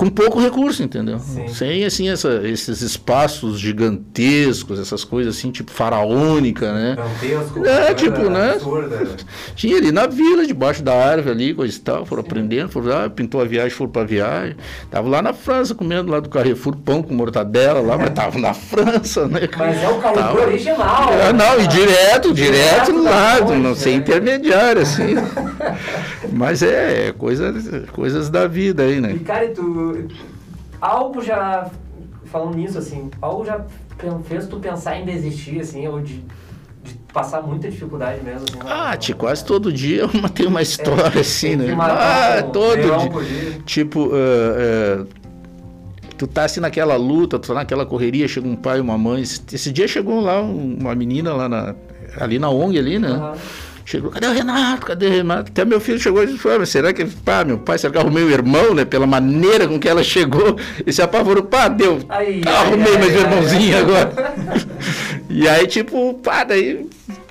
[0.00, 1.18] com pouco recurso, entendeu?
[1.18, 1.46] Sim.
[1.48, 6.96] Sem, assim, essa, esses espaços gigantescos, essas coisas assim, tipo faraônica, né?
[7.20, 7.66] Gigantesco.
[7.66, 8.52] É, coisa tipo, né?
[8.52, 9.08] absurda.
[9.54, 13.10] Tinha ali na vila, debaixo da árvore ali, coisa e tal, foram aprendendo, foram lá,
[13.10, 14.56] pintou a viagem, foram pra viagem.
[14.90, 18.54] Tava lá na França comendo lá do Carrefour pão com mortadela lá, mas tava na
[18.54, 19.40] França, né?
[19.54, 21.10] Mas é o Carrefour Tava- original.
[21.28, 23.98] Ah, não, e direto, direto Direto no lado, fonte, não sem né?
[23.98, 25.14] intermediário, assim.
[26.32, 29.12] Mas é, é coisas, coisas da vida aí, né?
[29.12, 29.50] E cara, e
[30.80, 31.70] Algo já.
[32.26, 33.64] Falando nisso, assim, algo já
[34.24, 36.22] fez tu pensar em desistir, assim, ou de,
[37.12, 38.58] passar muita dificuldade mesmo, assim?
[38.68, 41.76] Ah, tio, quase todo dia uma, tem uma história assim, É, tem né?
[41.88, 42.98] Ah, um todo dia.
[43.26, 43.58] dia.
[43.66, 45.06] Tipo, ah, ah,
[46.16, 49.22] tu tá assim naquela luta, tu tá naquela correria, chega um pai e uma mãe.
[49.22, 51.74] Esse, esse dia chegou lá um- uma menina lá na,
[52.20, 53.08] ali na ONG ali, né?
[53.08, 53.34] Aham.
[53.90, 54.86] Chegou, cadê o Renato?
[54.86, 55.50] Cadê o Renato?
[55.50, 57.98] Até meu filho chegou e disse, "Pá, mas será que, pá, meu pai, será que
[57.98, 58.84] arrumei o irmão, né?
[58.84, 63.06] Pela maneira com que ela chegou, e se apavorou, pá, deu, Aí, arrumei ai, mais
[63.08, 64.12] ai, meu irmãozinho agora.
[65.28, 66.86] e aí, tipo, pá, daí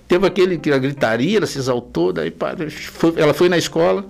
[0.05, 4.05] teve aquele, que a gritaria, ela se exaltou, daí, pá, foi- ela foi na escola,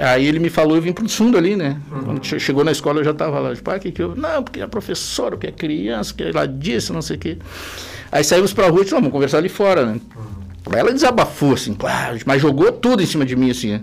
[0.00, 1.76] Aí ele me falou, eu vim pro fundo ali, né?
[1.90, 3.54] Quando che- chegou na escola eu já tava lá.
[3.54, 4.16] Tipo, ah, que que eu...
[4.16, 7.36] Não, porque a professora, porque a criança, que ela disse, não sei o quê.
[8.10, 10.00] Aí saímos pra rua e disse, vamos conversar ali fora, né?
[10.41, 13.82] Aí ela desabafou, assim, claro, mas jogou tudo em cima de mim, assim, né?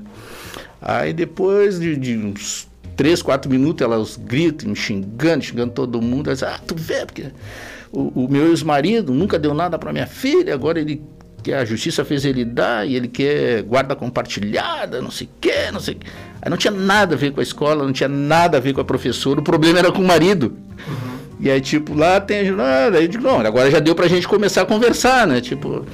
[0.81, 6.01] Aí depois de, de uns três, quatro minutos, ela os gritos, me xingando, xingando todo
[6.01, 6.27] mundo.
[6.27, 7.27] Ela disse, ah, tu vê, porque
[7.91, 11.01] o, o meu ex-marido nunca deu nada pra minha filha, agora ele
[11.41, 15.71] que a justiça fez ele dar e ele quer guarda compartilhada, não sei o quê,
[15.71, 16.07] não sei o quê.
[16.41, 18.81] Aí não tinha nada a ver com a escola, não tinha nada a ver com
[18.81, 20.57] a professora, o problema era com o marido.
[21.39, 22.49] E aí, tipo, lá tem.
[22.49, 25.39] Ah, daí eu digo, não, agora já deu pra gente começar a conversar, né?
[25.39, 25.85] Tipo.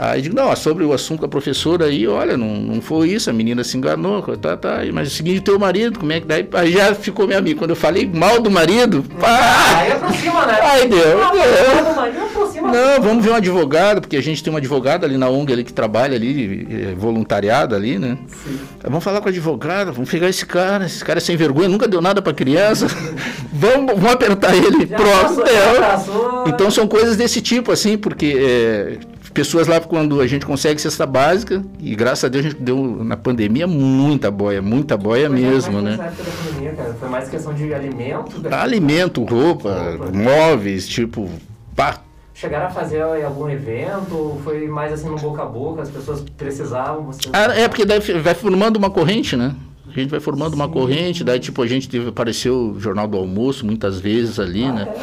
[0.00, 3.28] Aí digo, não, sobre o assunto com a professora aí, olha, não, não foi isso,
[3.28, 6.46] a menina se enganou, tá, tá, mas o seguinte, teu marido, como é que daí?
[6.52, 7.58] Aí já ficou meu amigo.
[7.58, 9.76] Quando eu falei mal do marido, pá!
[9.78, 10.58] Aí aproxima, né?
[10.62, 12.72] Aí deu, Não, deu.
[12.72, 15.64] não, vamos ver um advogado, porque a gente tem um advogado ali na ONG ali
[15.64, 18.18] que trabalha ali, eh, voluntariado ali, né?
[18.28, 18.58] Sim.
[18.84, 21.88] Vamos falar com o advogado, vamos pegar esse cara, esse cara é sem vergonha, nunca
[21.88, 22.86] deu nada pra criança.
[23.52, 25.80] vamos, vamos apertar ele, Já pronto, passou, já deu.
[25.80, 26.44] passou.
[26.46, 28.98] Então são coisas desse tipo, assim, porque é,
[29.30, 33.02] pessoas lá, quando a gente consegue cesta básica, e graças a Deus a gente deu
[33.04, 35.96] na pandemia muita boia, muita boia Mas mesmo, né?
[35.96, 36.74] pandemia?
[36.98, 38.38] Foi mais questão de alimento?
[38.40, 40.12] da- Alimento, roupa, Roupa.
[40.16, 41.28] móveis, tipo,
[41.74, 42.00] pá,
[42.34, 44.14] Chegaram a fazer algum evento?
[44.14, 45.82] Ou foi mais assim no boca a boca?
[45.82, 47.02] As pessoas precisavam?
[47.06, 47.22] Você...
[47.32, 49.56] Ah, é, porque daí vai formando uma corrente, né?
[49.88, 50.70] A gente vai formando uma Sim.
[50.70, 54.72] corrente, daí tipo, a gente teve, apareceu o Jornal do Almoço muitas vezes ali, Ah,
[54.72, 54.88] né?
[54.88, 55.00] é?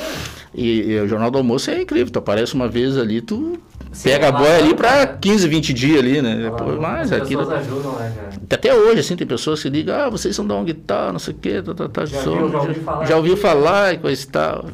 [0.53, 3.57] E, e o Jornal do Almoço é incrível, tu aparece uma vez ali, tu
[3.95, 5.17] Sim, pega a boia ali dentro, pra né?
[5.21, 6.36] 15, 20 dias ali, né?
[6.36, 7.49] Lá, Depois, mas As aquilo...
[7.49, 8.13] ajudam, né?
[8.49, 11.34] Até hoje, assim, tem pessoas que ligam, ah, vocês são da ONG tal, não sei
[11.34, 13.05] o quê, tá, tá, tá, Já sou- viu, já ouvi falar.
[13.05, 14.65] já ouviu falar e coisa e tal.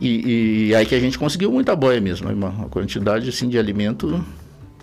[0.00, 3.58] E, e aí que a gente conseguiu muita boia mesmo, uma, uma quantidade, assim, de
[3.58, 4.24] alimento,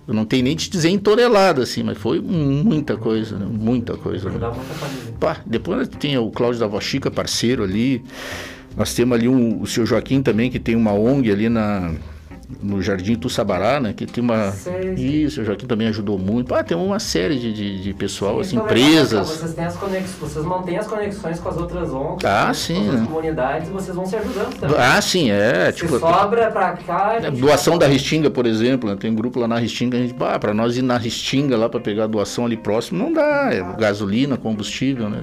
[0.08, 3.46] eu não tenho nem te dizer em tonelada, assim, mas foi muita coisa, né?
[3.50, 4.30] Muita coisa.
[4.30, 4.52] né?
[5.20, 8.04] Pá, depois tem o Cláudio da Voz Chica, parceiro ali.
[8.78, 11.92] Nós temos ali um, o seu Joaquim também, que tem uma ONG ali na,
[12.62, 13.94] no Jardim Tussabará, né?
[13.96, 14.52] Que tem uma.
[14.52, 14.94] Sei.
[14.96, 16.48] Isso, o Joaquim também ajudou muito.
[16.48, 19.12] Pá, tem uma série de, de, de pessoal, Sim, assim, isso é né, empresas.
[19.12, 19.24] cara?
[19.38, 22.74] Vocês têm as conexões, vocês mantêm as conexões com as outras ONGs, Ah, com sim,
[22.74, 23.08] as outras né?
[23.08, 24.76] comunidades, vocês vão se ajudando também.
[24.80, 25.72] Ah, sim, é.
[25.72, 28.96] Se Tipo, sobra pra cá, gente doação vai- da Restinga, por exemplo, né?
[29.00, 31.70] tem um grupo lá na Restinga, a gente, bah, para nós ir na Restinga lá
[31.70, 35.20] para pegar a doação ali próximo, não dá, é gasolina, combustível, né?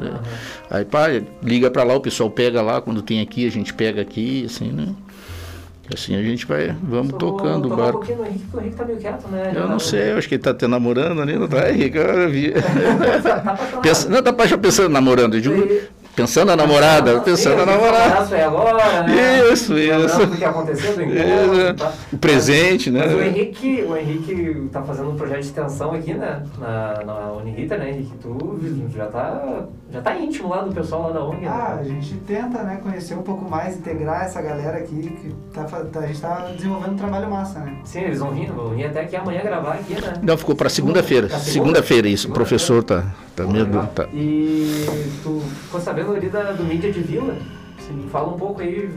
[0.70, 1.06] Aí, pá,
[1.42, 4.70] liga para lá, o pessoal pega lá, quando tem aqui, a gente pega aqui, assim,
[4.70, 4.88] né?
[5.92, 7.99] Assim a gente vai, vamos tocando o barco.
[8.03, 9.53] um pouquinho no Henrique, o Henrique tá meio quieto, né?
[9.55, 11.96] Eu não sei, eu acho que ele tá te namorando ali, não tá, Henrique?
[11.96, 12.53] Eu vi.
[13.27, 15.81] Tá não, tá já pensando namorando, eu digo,
[16.16, 18.24] pensando na namorada, pensando na o namorada.
[18.26, 19.52] foi agora, né?
[19.52, 20.26] Isso, isso.
[20.26, 21.74] do que aconteceu do encontro, Isso.
[21.74, 21.92] tá?
[22.12, 23.05] O presente, né?
[23.07, 26.42] Mas o Henrique, o Henrique tá fazendo um projeto de extensão aqui, né?
[26.59, 28.12] Na, na Unirita, né, Henrique?
[28.22, 28.59] Tu
[28.96, 31.48] já tá, já tá íntimo lá do pessoal lá da ONG, né?
[31.48, 35.64] Ah, a gente tenta, né, conhecer um pouco mais, integrar essa galera aqui, que tá,
[35.64, 37.76] tá- a gente tá desenvolvendo um trabalho massa, né?
[37.85, 40.14] Sim, eles vão vir, vão vir até aqui amanhã gravar aqui, né?
[40.22, 41.26] Não, ficou para segunda-feira.
[41.29, 41.66] Pra segunda?
[41.66, 42.29] Segunda-feira, isso.
[42.29, 42.48] O Segunda-feira.
[42.48, 43.64] professor tá, tá meio.
[43.66, 43.87] legal.
[43.94, 44.07] Tá.
[44.14, 44.87] E
[45.22, 47.36] tu ficou sabendo ali da, do mídia de vila?
[47.78, 48.08] Sim.
[48.10, 48.90] Fala um pouco aí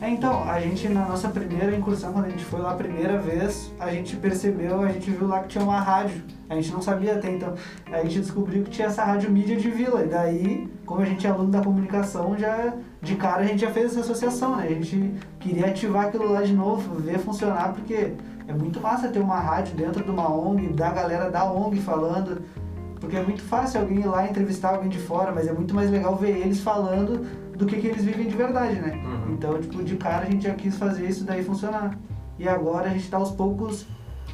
[0.00, 3.18] É, então, a gente na nossa primeira incursão, quando a gente foi lá a primeira
[3.18, 6.22] vez, a gente percebeu, a gente viu lá que tinha uma rádio.
[6.48, 7.54] A gente não sabia até então.
[7.92, 10.02] A gente descobriu que tinha essa rádio mídia de vila.
[10.02, 13.70] E daí, como a gente é aluno da comunicação, já de cara a gente já
[13.70, 14.64] fez essa associação, né?
[14.64, 18.14] A gente queria ativar aquilo lá de novo, ver funcionar, porque
[18.48, 22.42] é muito massa ter uma rádio dentro de uma ONG, da galera da ONG falando.
[23.00, 25.90] Porque é muito fácil alguém ir lá entrevistar alguém de fora, mas é muito mais
[25.90, 29.00] legal ver eles falando do que, que eles vivem de verdade, né?
[29.04, 29.34] Uhum.
[29.34, 31.98] Então, tipo, de cara a gente já quis fazer isso daí funcionar.
[32.38, 33.86] E agora a gente está aos poucos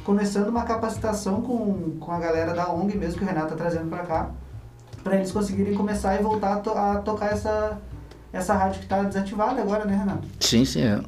[0.03, 3.89] começando uma capacitação com, com a galera da ONG mesmo, que o Renato tá trazendo
[3.89, 4.31] para cá,
[5.03, 7.77] para eles conseguirem começar e voltar a, to a tocar essa,
[8.31, 10.25] essa rádio que está desativada agora, né, Renato?
[10.39, 10.81] Sim, sim.
[10.81, 11.01] É.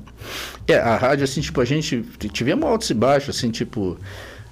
[0.68, 3.98] é, a rádio, assim, tipo, a gente tivemos altos e baixos, assim, tipo.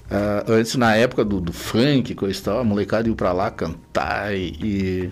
[0.09, 3.51] Uh, antes, na época do, do funk, coisa e tal, a molecada ia pra lá
[3.51, 5.09] cantar e,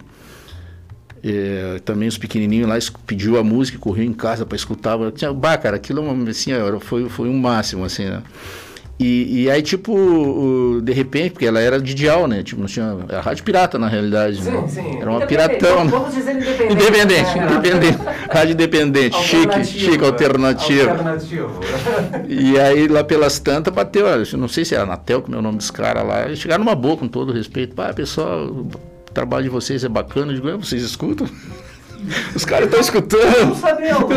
[1.23, 4.97] e também os pequenininhos lá pediu a música, correu em casa para escutar.
[5.11, 8.21] Tinha, bah, cara, aquilo é assim, foi, foi um máximo, assim, né?
[8.97, 12.41] E, e, aí, tipo, o, de repente, porque ela era de dial, né?
[12.41, 12.95] Tipo, não tinha.
[13.09, 14.41] Era rádio pirata, na realidade.
[14.41, 14.67] Sim, né?
[14.69, 14.97] sim.
[15.01, 15.83] Era uma piratão.
[15.83, 15.91] né?
[15.91, 16.73] Vamos dizer independente.
[16.73, 17.99] Independente, né, independente.
[18.31, 20.89] Rádio independente, chique, chique, alternativo.
[20.91, 21.59] Alternativo.
[22.27, 24.05] E aí, lá pelas tantas, bateu,
[24.37, 26.25] não sei se era Anatel, que é o nome dos caras lá.
[26.25, 27.75] Eles chegaram numa boa, com todo respeito.
[27.75, 28.69] Pá, pessoal, o
[29.13, 30.31] trabalho de vocês é bacana.
[30.31, 31.27] Eu digo, é, vocês escutam?
[32.35, 33.47] Os caras estão escutando.
[33.47, 34.09] Não sabia o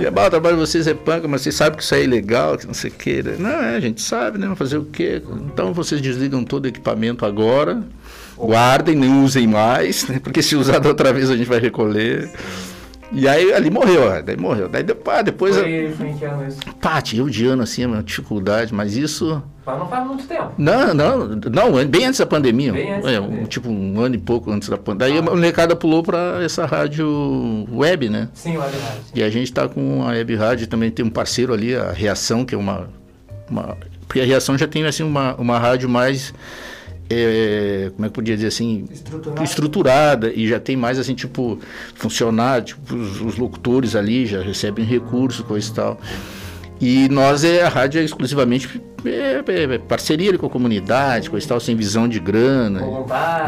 [0.00, 2.56] E é, o trabalho de vocês é panca, mas vocês sabem que isso é ilegal,
[2.56, 3.22] que não sei o quê.
[3.38, 4.52] Não, é, a gente sabe, né?
[4.56, 5.22] Fazer o quê?
[5.52, 7.82] Então vocês desligam todo o equipamento agora,
[8.36, 10.20] guardem, nem usem mais, né?
[10.22, 12.30] Porque se usar da outra vez a gente vai recolher.
[13.12, 14.68] E aí ali morreu, ó, daí morreu.
[14.68, 15.56] Daí pá, depois.
[15.56, 16.58] Foi, foi em que ano isso?
[16.80, 19.42] Pá, tinha ano assim, uma dificuldade, mas isso.
[19.66, 20.52] Mas não faz muito tempo.
[20.56, 22.72] Não, não, não, bem antes da pandemia.
[22.72, 23.46] Bem antes da é, pandemia.
[23.46, 25.14] Tipo um ano e pouco antes da pandemia.
[25.14, 25.30] Daí Ah.
[25.30, 28.28] a molecada pulou para essa rádio web, né?
[28.32, 29.02] Sim, Web Rádio.
[29.14, 32.44] E a gente está com a Web Rádio, também tem um parceiro ali, a Reação,
[32.44, 32.88] que é uma.
[33.48, 36.32] uma porque a Reação já tem assim, uma, uma rádio mais.
[37.10, 38.84] É, como é que podia dizer assim?
[38.90, 39.42] Estruturado.
[39.44, 41.58] estruturada e já tem mais assim tipo
[41.94, 46.00] funcionário tipo os, os locutores ali já recebem recurso coisa e tal
[46.80, 51.46] e nós é a rádio é exclusivamente é, é, é parceria com a comunidade e
[51.46, 52.80] tal sem visão de grana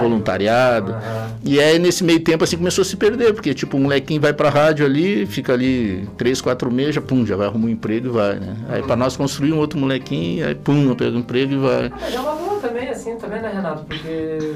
[0.01, 1.31] voluntariado Aham.
[1.45, 4.33] e aí nesse meio tempo assim começou a se perder porque tipo um molequinho vai
[4.33, 8.07] pra rádio ali fica ali três quatro meses já pum já vai arrumar um emprego
[8.07, 11.53] e vai né aí para nós construir um outro molequinho aí pum pega um emprego
[11.53, 13.85] e vai Mas é uma boa também, assim, também, né, Renato?
[13.85, 14.55] Porque,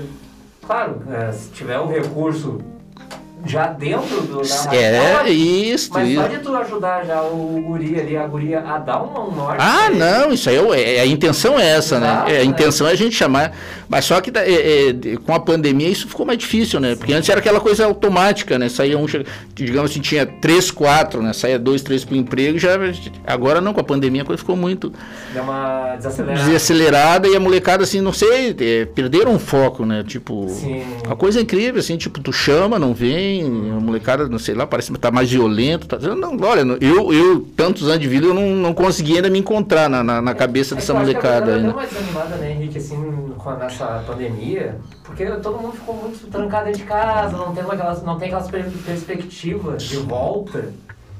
[0.65, 2.59] claro, é, se tiver o recurso
[3.44, 5.29] já dentro do, da é ótimo.
[5.29, 6.20] isso Mas isso.
[6.20, 9.59] pode tu ajudar já o guri ali, a guria, a dar um, um norte.
[9.61, 9.99] Ah, ele.
[9.99, 12.35] não, isso aí é, é- a intenção é essa, Exato, né?
[12.35, 12.44] É, a né?
[12.44, 13.53] intenção é a gente chamar.
[13.88, 16.96] Mas só que é, é, com a pandemia isso ficou mais difícil, né?
[16.96, 18.68] Porque antes era aquela coisa automática, né?
[18.68, 19.07] Saía um,
[19.55, 21.33] digamos assim, tinha três, quatro, né?
[21.33, 22.70] Saía dois, três para o emprego, já.
[23.27, 24.92] Agora não, com a pandemia a coisa ficou muito
[25.33, 26.44] Deu uma desacelerada.
[26.44, 30.03] desacelerada e a molecada, assim, não sei, é, perderam o foco, né?
[30.07, 30.49] Tipo.
[30.49, 30.85] Sim.
[31.09, 34.67] A coisa é incrível, assim, tipo, tu chama, não vem, a molecada, não sei lá,
[34.67, 35.87] parece que tá mais violento.
[35.87, 39.39] Tá, não, olha, eu, eu, tantos anos de vida, eu não, não consegui ainda me
[39.39, 41.69] encontrar na, na, na cabeça É dessa molecada ainda.
[41.69, 46.27] deu uma desanimada, né, Henrique, assim, com a, nessa pandemia, porque todo mundo ficou muito
[46.31, 50.73] trancado de casa, não tem aquelas, não tem aquelas per- perspectivas de volta,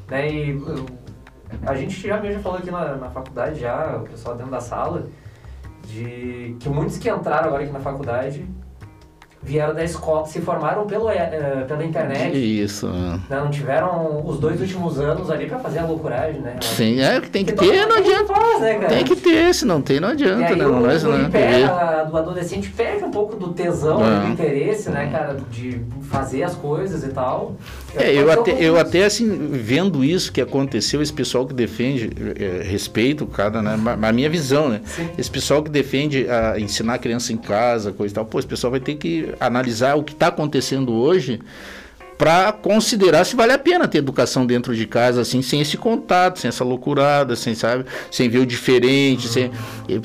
[0.09, 0.63] né, e
[1.65, 5.07] a gente já mesmo falou aqui na, na faculdade, já, o pessoal dentro da sala,
[5.87, 8.45] de que muitos que entraram agora aqui na faculdade
[9.47, 12.89] vieram da escola, se formaram pelo, eh, pela internet, Isso.
[12.89, 16.57] né, não tiveram os dois últimos anos ali pra fazer a loucuragem, né?
[16.61, 18.35] Sim, é que tem que todo ter, não adianta.
[18.35, 18.75] faz, né?
[18.89, 20.67] Tem que ter, se não tem, não adianta, aí né?
[20.67, 22.07] o, é, o né?
[22.11, 24.27] do adolescente perde um pouco do tesão, É.
[24.27, 25.81] do interesse, né, cara, de
[26.11, 27.55] fazer as coisas e tal.
[27.95, 32.63] É, eu até, eu até assim, vendo isso que aconteceu, esse pessoal que defende, é,
[32.63, 34.81] respeito cada, né, a minha visão, né?
[34.85, 35.09] Sim.
[35.17, 38.49] Esse pessoal que defende a ensinar a criança em casa, coisa e tal, pô, esse
[38.49, 41.41] pessoal vai ter que analisar o que está acontecendo hoje
[42.19, 46.39] para considerar se vale a pena ter educação dentro de casa, assim, sem esse contato,
[46.39, 49.51] sem essa loucurada, sem, sabe, sem ver o diferente, sem,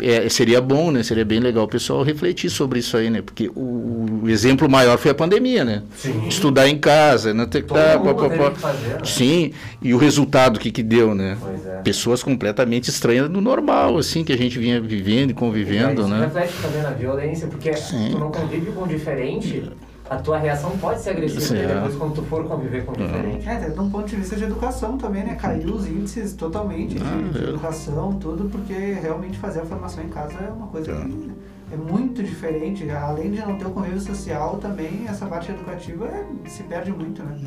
[0.01, 3.49] é, seria bom, né, seria bem legal o pessoal refletir sobre isso aí, né, porque
[3.55, 6.27] o, o exemplo maior foi a pandemia, né, Sim.
[6.27, 8.51] estudar em casa, não ter Todo tá, mundo pá, pá, teve pá.
[8.51, 8.99] que fazer, né?
[9.05, 11.81] sim, e o resultado que que deu, né, é.
[11.81, 16.25] pessoas completamente estranhas do normal, assim, que a gente vinha vivendo e convivendo, Isso né.
[16.25, 18.09] reflete também na violência, porque Sim.
[18.11, 19.63] tu não convive com o diferente,
[20.11, 21.67] a tua reação pode ser agressiva Sim, é.
[21.67, 23.47] depois quando tu for conviver com o diferente.
[23.47, 25.35] É, até de um ponto de vista de educação também, né?
[25.35, 27.47] Caiu os índices totalmente de, Ah, de é.
[27.47, 30.95] educação, tudo, porque realmente fazer a formação em casa é uma coisa É.
[30.95, 31.31] que
[31.71, 32.89] é muito diferente.
[32.89, 37.23] Além de não ter o convívio social, também essa parte educativa é, se perde muito,
[37.23, 37.37] né?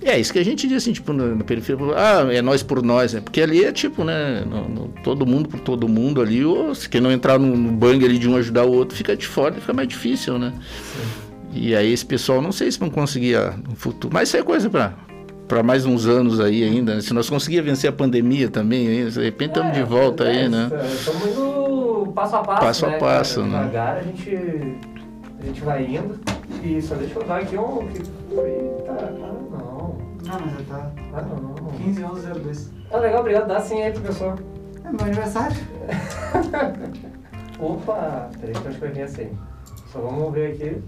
[0.00, 2.84] É, isso que a gente diz assim, tipo, na, na periferia, ah, é nós por
[2.84, 3.20] nós, né?
[3.20, 6.88] Porque ali é tipo, né, no, no, todo mundo por todo mundo ali, ou se
[6.88, 9.54] quem não entrar no, no bang ali de um ajudar o outro, fica de fora,
[9.54, 10.52] fica mais difícil, né?
[10.56, 11.25] Sim.
[11.56, 13.36] E aí esse pessoal, não sei se vão conseguir
[13.68, 14.94] no futuro, mas isso é coisa para
[15.46, 16.96] para mais uns anos aí ainda.
[16.96, 17.00] Né?
[17.00, 20.48] Se nós conseguir vencer a pandemia também, de repente estamos é, de volta é, aí,
[20.48, 20.68] né?
[20.92, 22.60] Estamos indo passo a passo.
[22.60, 23.58] Passo né, a passo, né?
[23.58, 24.36] Devagar a gente,
[25.40, 26.18] a gente vai indo.
[26.62, 27.86] E só deixa eu dar aqui um.
[27.88, 28.02] Que
[28.34, 28.50] foi.
[28.86, 29.12] Tá, ah,
[29.50, 29.98] não.
[30.24, 30.90] Não, mas já tá.
[31.14, 31.54] Ah, não.
[31.84, 32.70] 15 11 02.
[32.90, 33.46] Ah, legal, obrigado.
[33.46, 34.36] Dá sim aí pro pessoal.
[34.84, 35.56] É meu aniversário.
[37.60, 38.30] Opa!
[38.40, 39.38] Peraí que eu acho que eu errei assim.
[39.92, 40.82] Só vamos ver aqui.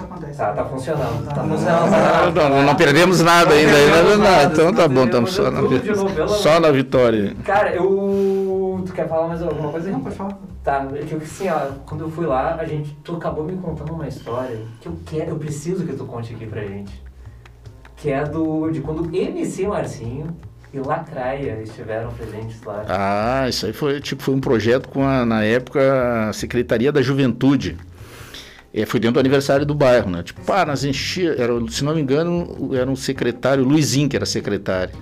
[0.00, 0.38] Acontece.
[0.38, 1.26] Tá, tá funcionando.
[1.28, 1.90] Tá Não, funcionando.
[1.90, 3.72] Não, não, não, não perdemos nada Não ainda.
[3.72, 7.34] perdemos ainda não, nada, então tá bom, estamos só, na novo, só na vitória.
[7.44, 8.82] Cara, eu.
[8.86, 9.90] Tu quer falar mais alguma coisa?
[9.90, 10.38] Não, pode falar.
[10.62, 13.56] Tá, é que eu- assim, ó, quando eu fui lá, a gente, tu acabou me
[13.56, 17.02] contando uma história que eu quero, eu preciso que tu conte aqui pra gente.
[17.96, 20.36] Que é do, de quando MC Marcinho
[20.76, 22.84] e Lacraia estiveram presentes lá.
[22.88, 27.02] Ah, isso aí foi, tipo, foi um projeto com a, na época, a Secretaria da
[27.02, 27.76] Juventude.
[28.72, 30.22] É, foi dentro do aniversário do bairro, né?
[30.22, 34.26] Tipo, pá, nós enchia, era, se não me engano, era um secretário, Luizinho, que era
[34.26, 34.92] secretário.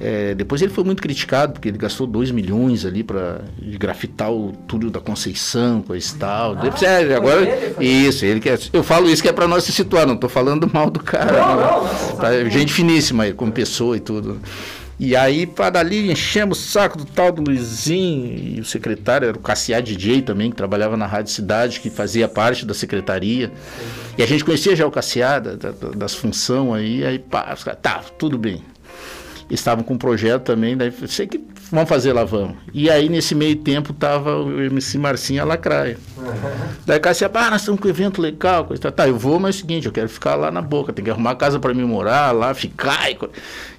[0.00, 3.42] É, depois ele foi muito criticado, porque ele gastou 2 milhões ali para
[3.78, 6.52] grafitar o túnel da Conceição, coisa e tal.
[6.52, 9.46] Ah, Depois, é, agora, ele, isso, ele que é, eu falo isso que é para
[9.46, 11.32] nós se situar, não tô falando mal do cara.
[11.32, 11.62] Não, né?
[11.62, 12.16] não, não.
[12.16, 14.40] Tá, gente finíssima aí, como pessoa e tudo.
[14.98, 19.36] E aí, para dali, enchemos o saco do tal do Luizinho, e o secretário era
[19.36, 23.50] o Cassiá DJ também, que trabalhava na Rádio Cidade, que fazia parte da secretaria.
[24.16, 28.02] E a gente conhecia já o Cassiá, da, da- das funções aí, aí pá, tá,
[28.18, 28.62] tudo bem.
[29.50, 31.38] Estavam com um projeto também, daí sei que
[31.72, 32.56] vamos fazer lá, vamos.
[32.72, 35.98] E aí, nesse meio tempo, tava o MC Marcinho e a Lacraia.
[36.86, 38.92] Daí o Cassiá, ah, nós estamos com um evento legal, coisa e.
[38.92, 41.10] Tá, eu vou, mas é o seguinte, eu quero ficar lá na boca, tem que
[41.10, 43.10] arrumar casa para mim morar lá, ficar.
[43.10, 43.18] E,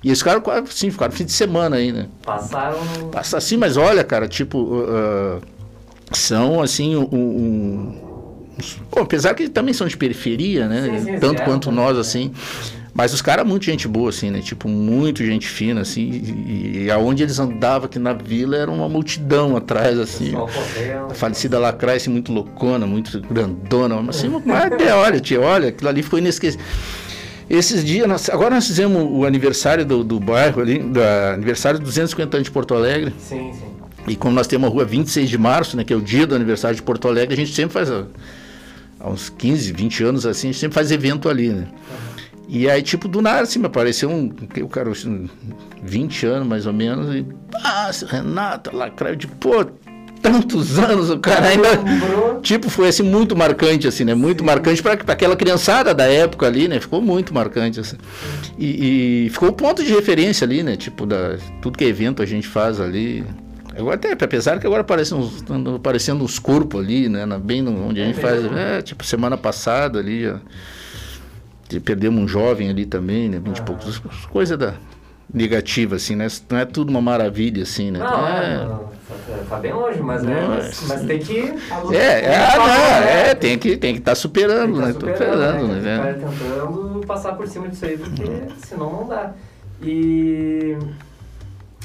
[0.04, 2.08] e cara, quase, sim, ficaram fim de semana aí, né?
[2.26, 2.78] Passaram.
[3.12, 5.40] Passa assim, mas olha, cara, tipo, ah,
[6.12, 7.04] são assim, um.
[7.04, 8.14] um-
[8.92, 11.00] bom, apesar que também são de periferia, né?
[11.00, 12.00] Sim, sim, Tanto sim, quanto é, nós, é.
[12.02, 12.32] assim.
[12.94, 14.40] Mas os caras, muito gente boa, assim, né?
[14.40, 16.02] Tipo, muito gente fina, assim.
[16.48, 20.32] E, e aonde eles andavam aqui na vila era uma multidão atrás, assim.
[21.10, 24.00] A falecida Lacraia, assim, muito loucona, muito grandona.
[24.02, 26.64] Mas, assim, mas até, olha, tia, olha, aquilo ali foi inesquecível.
[27.50, 31.02] Esses dias, nós- agora nós fizemos o aniversário do, do bairro ali, do
[31.34, 33.12] aniversário dos 250 anos de Porto Alegre.
[33.20, 33.74] Sim, sim.
[34.08, 36.36] E como nós temos a rua 26 de março, né, que é o dia do
[36.36, 40.52] aniversário de Porto Alegre, a gente sempre faz, há uns 15, 20 anos assim, a
[40.52, 41.68] gente sempre faz evento ali, né?
[42.48, 45.30] E aí, tipo, do nada, assim, me apareceu um, o cara, assim,
[45.82, 47.26] 20 anos mais ou menos, e,
[47.56, 49.66] ah, Renato, lacraio, de, pô,
[50.22, 51.70] tantos anos, o cara ainda...
[52.42, 54.14] Tipo, foi assim muito marcante, assim, né?
[54.14, 56.80] Muito marcante para aquela criançada da época ali, né?
[56.80, 57.98] Ficou muito marcante, assim.
[58.58, 60.76] E, e ficou o ponto de referência ali, né?
[60.78, 63.26] Tipo, da, tudo que é evento a gente faz ali.
[63.78, 65.44] Agora até, apesar que agora aparecem uns,
[65.76, 67.26] aparecendo uns corpos ali, né?
[67.42, 68.42] Bem no, onde a gente faz.
[68.42, 68.58] mesmo?
[68.58, 70.40] É, tipo, semana passada ali, já
[71.80, 73.40] perdemos um jovem ali também, né?
[73.44, 73.64] 20 e Ah.
[73.64, 74.02] poucos.
[74.32, 74.74] Coisa da
[75.34, 76.28] negativa, assim, né?
[76.50, 78.00] Não é tudo uma maravilha, assim, né?
[78.00, 78.90] Não, é, é, não,
[79.50, 81.40] tá bem longe, mas, é, mas, mas tem que.
[81.92, 83.30] É, é, ah, Tem que não, né?
[83.30, 84.94] é, tem que tem que estar superando, Tem que né?
[84.94, 85.82] tá Tô superando, né?
[85.82, 86.14] né?
[86.14, 88.24] Ficar tentando passar por cima disso aí, porque
[88.68, 89.32] senão não dá.
[89.82, 90.78] E.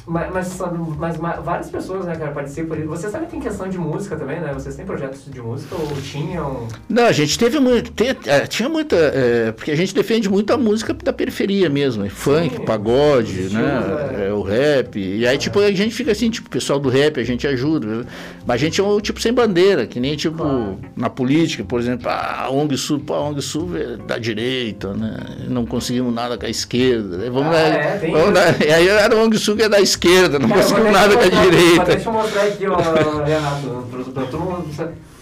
[0.08, 0.58] Mas, mas,
[0.98, 2.74] mas ma- várias pessoas, né, cara, participam.
[2.86, 4.52] Vocês que tem questão de música também, né?
[4.54, 6.66] Vocês têm projetos de música ou tinham?
[6.88, 10.50] Não, a gente teve muito, tem- é, tinha muita, é, porque a gente defende muito
[10.52, 13.82] a música da periferia mesmo, é funk, Sim, pagode, né,
[14.18, 14.28] é.
[14.28, 17.20] é, o rap, e aí tipo a gente fica assim, tipo, o pessoal do rap
[17.20, 18.06] a gente ajuda,
[18.46, 20.78] mas a gente é um tipo sem bandeira, que nem tipo Claro.
[20.96, 24.94] na política, por exemplo, ah, a ONG Sul, pô, a ONG Sul é da direita,
[24.94, 25.16] né,
[25.48, 28.88] não conseguimos nada com a esquerda, né, vamos Ah, lá, é, vamos lá, e aí
[28.90, 29.97] a ONG Sul é da esquerda,
[30.38, 31.84] não Cara, conseguimos vou nada com a direita.
[31.84, 32.76] Deixa eu mostrar aqui, ó,
[33.24, 34.26] Renato, produtor.
[34.30, 34.68] Todo mundo,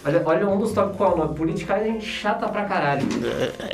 [0.06, 3.02] olha, olha um dos tópicos qual, na politicagem chata pra caralho.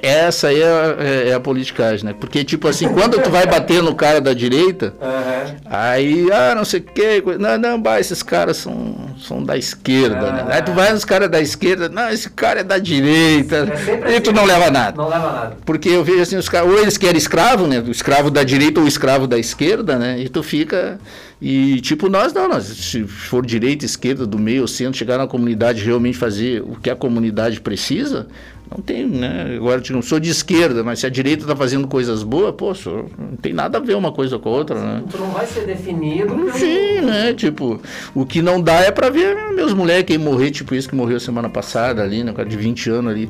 [0.02, 2.14] Essa aí é, é- é a politicagem, né?
[2.18, 5.56] Porque, tipo assim, quando tu vai bater no cara da direita, Aham.
[5.66, 10.32] aí, ah, não sei o quê, não, não, bah, esses caras são, são da esquerda,
[10.32, 10.46] né?
[10.48, 10.54] Ah.
[10.56, 13.68] Aí tu vai nos caras da esquerda, não, esse cara é da direita,
[14.06, 14.36] É e tu assim.
[14.38, 14.96] não leva nada.
[14.96, 15.56] Não leva nada.
[15.64, 17.78] Porque eu vejo assim, os caras, ou eles querem escravo, né?
[17.86, 20.18] O escravo da direita ou o escravo da esquerda, né?
[20.18, 20.98] E tu fica.
[21.44, 25.82] E tipo, nós não, nós, se for direita, esquerda, do meio, centro, chegar na comunidade
[25.82, 28.28] realmente fazer o que a comunidade precisa,
[28.70, 29.56] Não tem, né?
[29.56, 32.72] Agora, eu não sou de esquerda, mas se a direita está fazendo coisas boas, pô,
[32.72, 35.02] só, não tem nada a ver uma coisa com a outra, né?
[35.10, 36.32] Tu não vai ser definido.
[36.52, 37.34] Sim, né?
[37.34, 37.80] Tipo,
[38.14, 41.50] o que não dá é para ver meus moleques morrer, tipo isso que morreu semana
[41.50, 42.32] passada ali, né?
[42.32, 43.28] cara de 20 anos ali.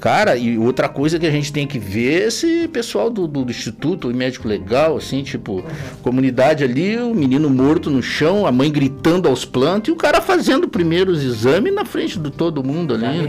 [0.00, 3.44] Cara, e outra coisa que a gente tem que ver é esse pessoal do, do,
[3.44, 5.62] do Instituto Médico Legal, assim, tipo,
[6.02, 10.20] comunidade ali, o menino morto no chão, a mãe gritando aos plantos e o cara
[10.20, 13.28] fazendo primeiro os exames na frente de todo mundo ali.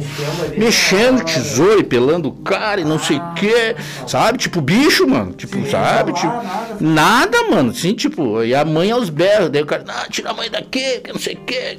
[0.58, 3.76] Mexendo tesouro e pelando o cara e não sei o ah, que,
[4.08, 4.38] sabe?
[4.38, 5.34] Tipo, bicho, mano.
[5.34, 6.14] Tipo, Sim, sabe?
[6.14, 6.28] Tipo,
[6.80, 7.72] nada, nada, mano.
[7.72, 9.50] Assim, tipo, e a mãe aos berros.
[9.50, 11.78] Daí o cara, ah, tira a mãe daqui, que não sei o que.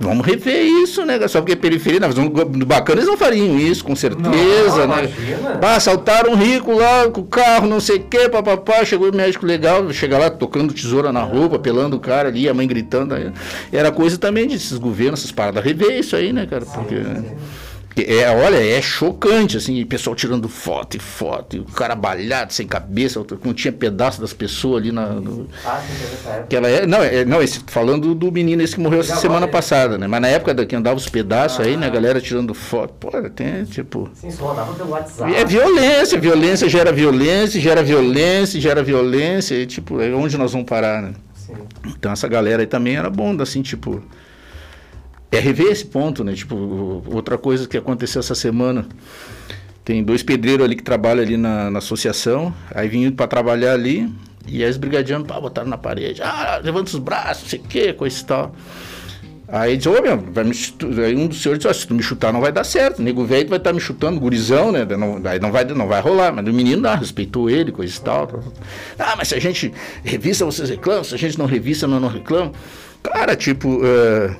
[0.00, 1.26] Vamos rever isso, né?
[1.28, 2.30] Só porque é periferia, mas no
[2.66, 5.08] bacana eles não fariam isso, com certeza, não, né?
[5.60, 9.14] Bah, assaltaram um rico lá com o carro, não sei o que, papapá, chegou o
[9.14, 13.14] médico legal, chega lá tocando tesoura na roupa, pelando o cara ali, a mãe gritando.
[13.14, 13.30] Aí.
[13.72, 16.64] Era coisa também desses governos, essas paradas, rever isso aí, né, cara?
[16.64, 16.96] Porque.
[16.96, 17.67] Sim, sim.
[18.06, 22.52] É, olha, é chocante, assim, o pessoal tirando foto e foto, e o cara balhado,
[22.52, 25.08] sem cabeça, não tinha pedaço das pessoas ali na.
[25.08, 25.48] No...
[25.64, 29.00] Ah, sim, que ela é, não, é, não, esse, falando do menino esse que morreu
[29.00, 30.06] essa semana passada, né?
[30.06, 32.94] Mas na época da, que andava os pedaços ah, aí, né, a galera tirando foto,
[33.00, 34.08] pô, tem, tipo.
[34.14, 35.34] Sim, só rodava pelo WhatsApp.
[35.34, 40.68] É violência, violência gera violência, gera violência, gera violência, e tipo, é onde nós vamos
[40.68, 41.12] parar, né?
[41.34, 41.54] Sim.
[41.86, 44.02] Então essa galera aí também era bom, assim, tipo
[45.30, 46.32] é rever esse ponto, né?
[46.34, 48.86] Tipo, outra coisa que aconteceu essa semana.
[49.84, 54.06] Tem dois pedreiros ali que trabalham ali na, na associação, aí vim para trabalhar ali,
[54.46, 57.62] e aí os brigadianos, pá, botaram na parede, ah, levanta os braços, não sei o
[57.62, 58.54] que, coisa e tal.
[59.50, 60.54] Aí diz, ô meu, vai me
[61.02, 63.24] aí um dos senhores disse, se tu me chutar não vai dar certo, o nego
[63.24, 64.84] velho vai estar tá me chutando, gurizão, né?
[64.84, 68.00] Não, aí não vai, não vai rolar, mas o menino não, respeitou ele, coisa e
[68.00, 68.44] tal, tal.
[68.98, 69.72] Ah, mas se a gente
[70.04, 72.52] revista, vocês reclamam, se a gente não revista, não, não reclama.
[73.02, 74.36] Cara, tipo, uh,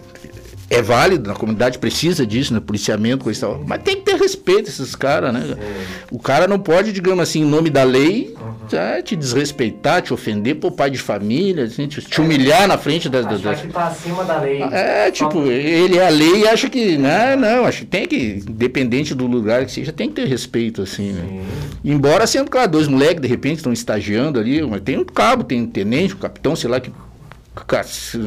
[0.71, 2.61] é válido, a comunidade precisa disso, né?
[2.61, 3.65] Policiamento, coisa e tal.
[3.67, 5.43] Mas tem que ter respeito esses caras, né?
[5.47, 5.87] Sim.
[6.11, 9.03] O cara não pode, digamos assim, em nome da lei, uhum.
[9.03, 13.25] te desrespeitar, te ofender, pô, pai de família, assim, te, te humilhar na frente das.
[13.25, 13.63] Das...
[13.63, 14.63] que tá acima da lei.
[14.63, 16.99] É, tipo, ele é a lei e acha que.
[16.99, 20.83] Né, não, acho que tem que, independente do lugar que seja, tem que ter respeito,
[20.83, 21.45] assim, né?
[21.83, 25.63] Embora sendo, claro, dois moleques, de repente, estão estagiando ali, mas tem um cabo, tem
[25.63, 26.93] um tenente, um capitão, sei lá, que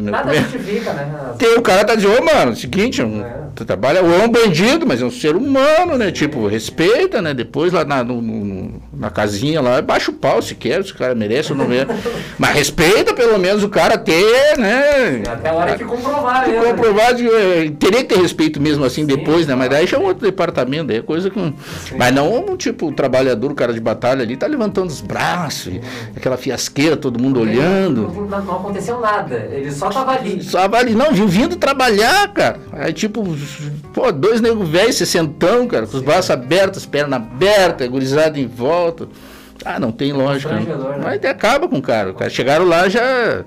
[0.01, 1.33] Nada justifica, né?
[1.37, 3.33] Tem, o cara tá dizendo, ô, mano, seguinte, um, é.
[3.53, 6.07] tu trabalha, ou é um bandido, mas é um ser humano, né?
[6.07, 6.11] Sim.
[6.13, 7.33] Tipo, respeita, né?
[7.33, 10.95] Depois lá na, no, no, na casinha lá, baixa o pau se quer, se o
[10.95, 11.91] cara merece ou não merece.
[12.39, 15.23] mas respeita pelo menos o cara ter, né?
[15.27, 16.61] Até a hora que comprovar, né?
[16.63, 19.55] Comprovar, de, é, teria que ter respeito mesmo assim Sim, depois, né?
[19.55, 21.53] Mas daí já é um outro departamento, é coisa que.
[21.97, 25.73] Mas não, tipo, o trabalhador, o cara de batalha ali, tá levantando os braços,
[26.15, 28.11] aquela fiasqueira, todo mundo olhando.
[28.29, 30.43] Não, não aconteceu nada nada, ele só tava ali.
[30.43, 32.59] Só tava ali, não, vindo trabalhar, cara.
[32.73, 33.23] Aí tipo,
[33.93, 39.07] pô, dois negros velhos, sessentão, cara, com os braços abertos, perna aberta, gurizada em volta.
[39.63, 40.53] Ah, não tem lógica.
[40.53, 40.65] Né?
[41.03, 42.11] Mas acaba com o cara.
[42.11, 43.45] O cara chegaram lá já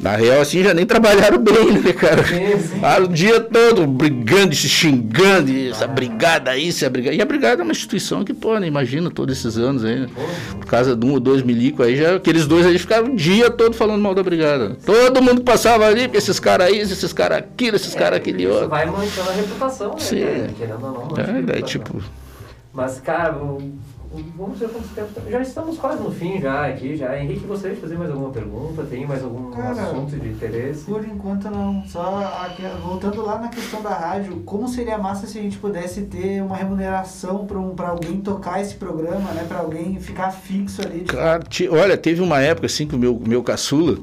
[0.00, 2.24] na real, assim, já nem trabalharam bem, né, cara?
[2.24, 2.80] Sim, sim.
[2.82, 7.16] Ah, o dia todo brigando, se xingando, e essa brigada aí, essa brigada.
[7.16, 10.08] E a brigada é uma instituição que, pô, né, imagina todos esses anos aí, né?
[10.50, 13.50] Por causa de um ou dois milico aí, já, aqueles dois aí ficaram o dia
[13.50, 14.76] todo falando mal da brigada.
[14.86, 18.46] Todo mundo passava ali, porque esses caras aí, esses caras aquilo, esses é, caras aquele
[18.46, 18.68] outro.
[18.68, 19.98] Vai manchando a reputação, né?
[19.98, 20.54] Sim.
[20.56, 22.00] Querendo ou não, é, daí, tipo.
[22.72, 23.34] Mas, cara,
[24.36, 25.30] Vamos ver quanto tempo.
[25.30, 27.18] Já estamos quase no fim já aqui já.
[27.18, 28.82] Henrique, gostaria de fazer mais alguma pergunta?
[28.84, 30.84] Tem mais algum Cara, assunto de interesse?
[30.84, 31.84] Por enquanto não.
[31.86, 36.02] Só aqui, voltando lá na questão da rádio, como seria massa se a gente pudesse
[36.02, 39.44] ter uma remuneração para um, alguém tocar esse programa, né?
[39.46, 41.00] Para alguém ficar fixo ali.
[41.00, 43.98] Claro, olha, teve uma época assim que o meu, meu caçula,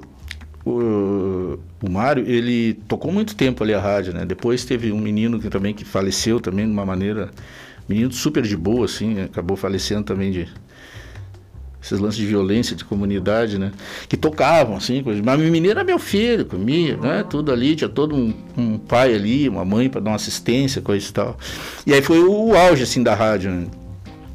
[0.66, 4.26] o, o Mário, ele tocou muito tempo ali a rádio, né?
[4.26, 7.32] Depois teve um menino que também que faleceu também de uma maneira
[7.88, 10.48] menino super de boa, assim, acabou falecendo também de
[11.86, 13.72] esses lances de violência de comunidade, né?
[14.10, 15.22] Que tocavam, assim, coisa.
[15.24, 17.24] Mas menino era meu filho, comia, né?
[17.30, 21.08] Tudo ali, tinha todo um, um pai ali, uma mãe para dar uma assistência, coisa
[21.08, 21.38] e tal.
[21.86, 23.68] E aí foi o auge, assim, da rádio, né?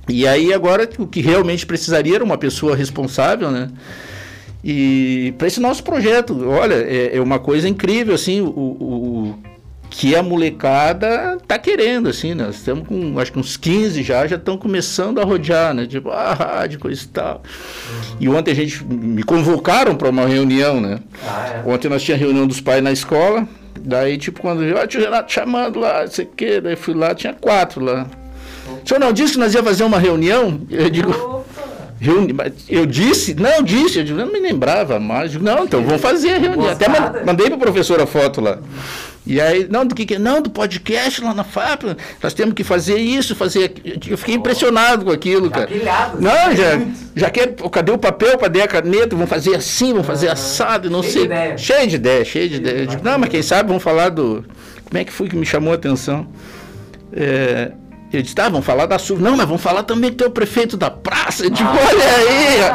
[0.09, 3.69] E aí agora o que realmente precisaria era uma pessoa responsável, né?
[4.63, 9.39] E para esse nosso projeto, olha, é, é, uma coisa incrível, assim, o, o
[9.91, 12.49] que a molecada tá querendo, assim, né?
[12.51, 15.85] Estamos com, acho que uns 15 já, já estão começando a rodear, né?
[15.85, 17.43] Tipo, ah, rádio, coisa e tal.
[18.21, 21.01] E ontem a gente, me convocaram para uma reunião, né?
[21.27, 21.69] Ah, é.
[21.69, 23.47] Ontem nós tínhamos reunião dos pais na escola,
[23.81, 26.95] daí, tipo, quando eu, ah, tio Renato chamando lá, não sei o quê, daí fui
[26.95, 28.07] lá, tinha quatro lá.
[28.85, 30.61] O senhor não disse que nós ia fazer uma reunião?
[30.71, 31.45] Eu digo...
[32.01, 32.35] Reuni...
[32.67, 35.35] Eu disse, não, disse, eu não me lembrava mais.
[35.35, 36.71] não, então vamos fazer a reunião.
[36.71, 36.87] Até
[37.27, 38.59] mandei para o professor a foto lá.
[39.27, 41.83] E aí, não, do que, que Não, do podcast lá na FAP,
[42.23, 43.65] nós temos que fazer isso, fazer.
[43.65, 43.99] aquilo.
[44.15, 45.67] Eu fiquei impressionado com aquilo, Já cara.
[45.67, 46.99] pilhado, Não, assim, já, muito.
[47.15, 47.55] já quer.
[47.71, 48.39] Cadê o papel?
[48.39, 49.15] Cadê a caneta?
[49.15, 51.21] Vamos fazer assim, vamos fazer assado, não Cheio sei.
[51.23, 51.59] de ideia.
[51.59, 52.79] Cheio de ideia, cheio de ideia.
[52.81, 54.45] Eu digo, não, mas quem sabe vamos falar do.
[54.85, 56.27] Como é que foi que me chamou a atenção?
[57.13, 57.73] É,
[58.13, 59.23] eu disse, tá, vamos falar da SUV.
[59.23, 61.45] Não, mas vamos falar também que tem o prefeito da praça.
[61.45, 62.05] Eu digo, Ah, olha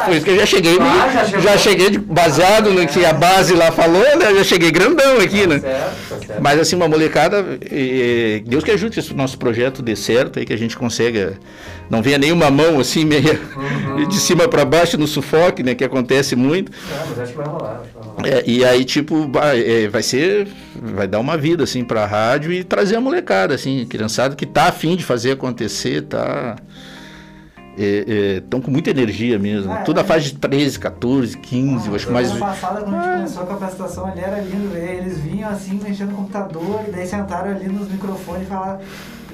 [0.06, 3.12] por isso que eu já cheguei, ah, já já, cheguei de- baseado no que a
[3.12, 4.30] base lá falou, né?
[4.30, 5.58] Eu já cheguei grandão aqui, né?
[5.58, 6.42] Tá certo, tá certo.
[6.42, 10.44] Mas assim, uma molecada, eh, Deus que ajude que esse nosso projeto dê certo aí,
[10.46, 11.34] que a gente consiga,
[11.90, 14.08] não venha nenhuma mão assim, meia, Uhum.
[14.08, 16.72] de cima para baixo no sufoque, né, que acontece muito.
[16.72, 18.28] Não, mas acho que vai rolar, acho que vai rolar.
[18.28, 22.52] É, e aí, tipo, vai, é, vai ser, vai dar uma vida, assim, pra rádio
[22.52, 26.56] e trazer a molecada, assim, criançada que tá afim de fazer acontecer, tá...
[27.78, 29.70] Estão com muita energia mesmo.
[29.70, 29.82] Ah, é.
[29.82, 32.28] Tudo a fase de 13, 14, 15, eu acho que mais...
[32.28, 34.74] Semana passada, quando a gente começou a capacitação ali, era lindo.
[34.74, 38.80] Eles vinham assim, mexendo no computador, e daí sentaram ali nos microfones e falaram.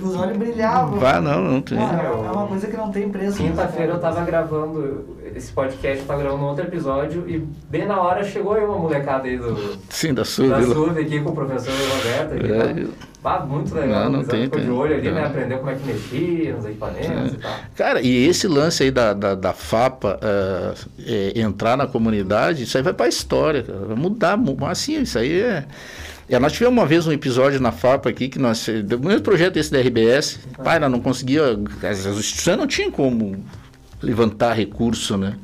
[0.00, 0.98] Os olhos brilhavam.
[0.98, 1.78] Vá, não, não tem.
[1.78, 3.36] Ah, é uma coisa que não tem preço.
[3.38, 7.38] Quinta-feira eu tava gravando esse podcast, eu tava gravando outro episódio e
[7.68, 10.62] bem na hora chegou aí uma molecada aí do, Sim, da sua, da?
[10.62, 12.34] SUV aqui com o professor Roberto.
[12.34, 12.92] Aqui, É, tá?
[13.24, 14.04] Ah, muito legal.
[14.04, 14.74] Não, não tem, ficou de tem.
[14.74, 15.20] olho ali, né?
[15.22, 15.26] É.
[15.26, 17.52] Aprendeu como é que mexia nos equipamentos e tal.
[17.76, 20.74] Cara, e esse lance aí da, da, da FAPA eh,
[21.06, 23.78] eh, entrar na comunidade, isso aí vai pra história, cara.
[23.78, 25.64] Vai mudar, mu- assim, isso aí é.
[26.34, 28.66] É, nós tivemos uma vez um episódio na FAPA aqui que nós.
[28.84, 31.42] Do mesmo projeto esse da RBS, pai, nós não conseguia.
[31.82, 33.44] As instituições não tinham como
[34.02, 35.36] levantar recurso, né?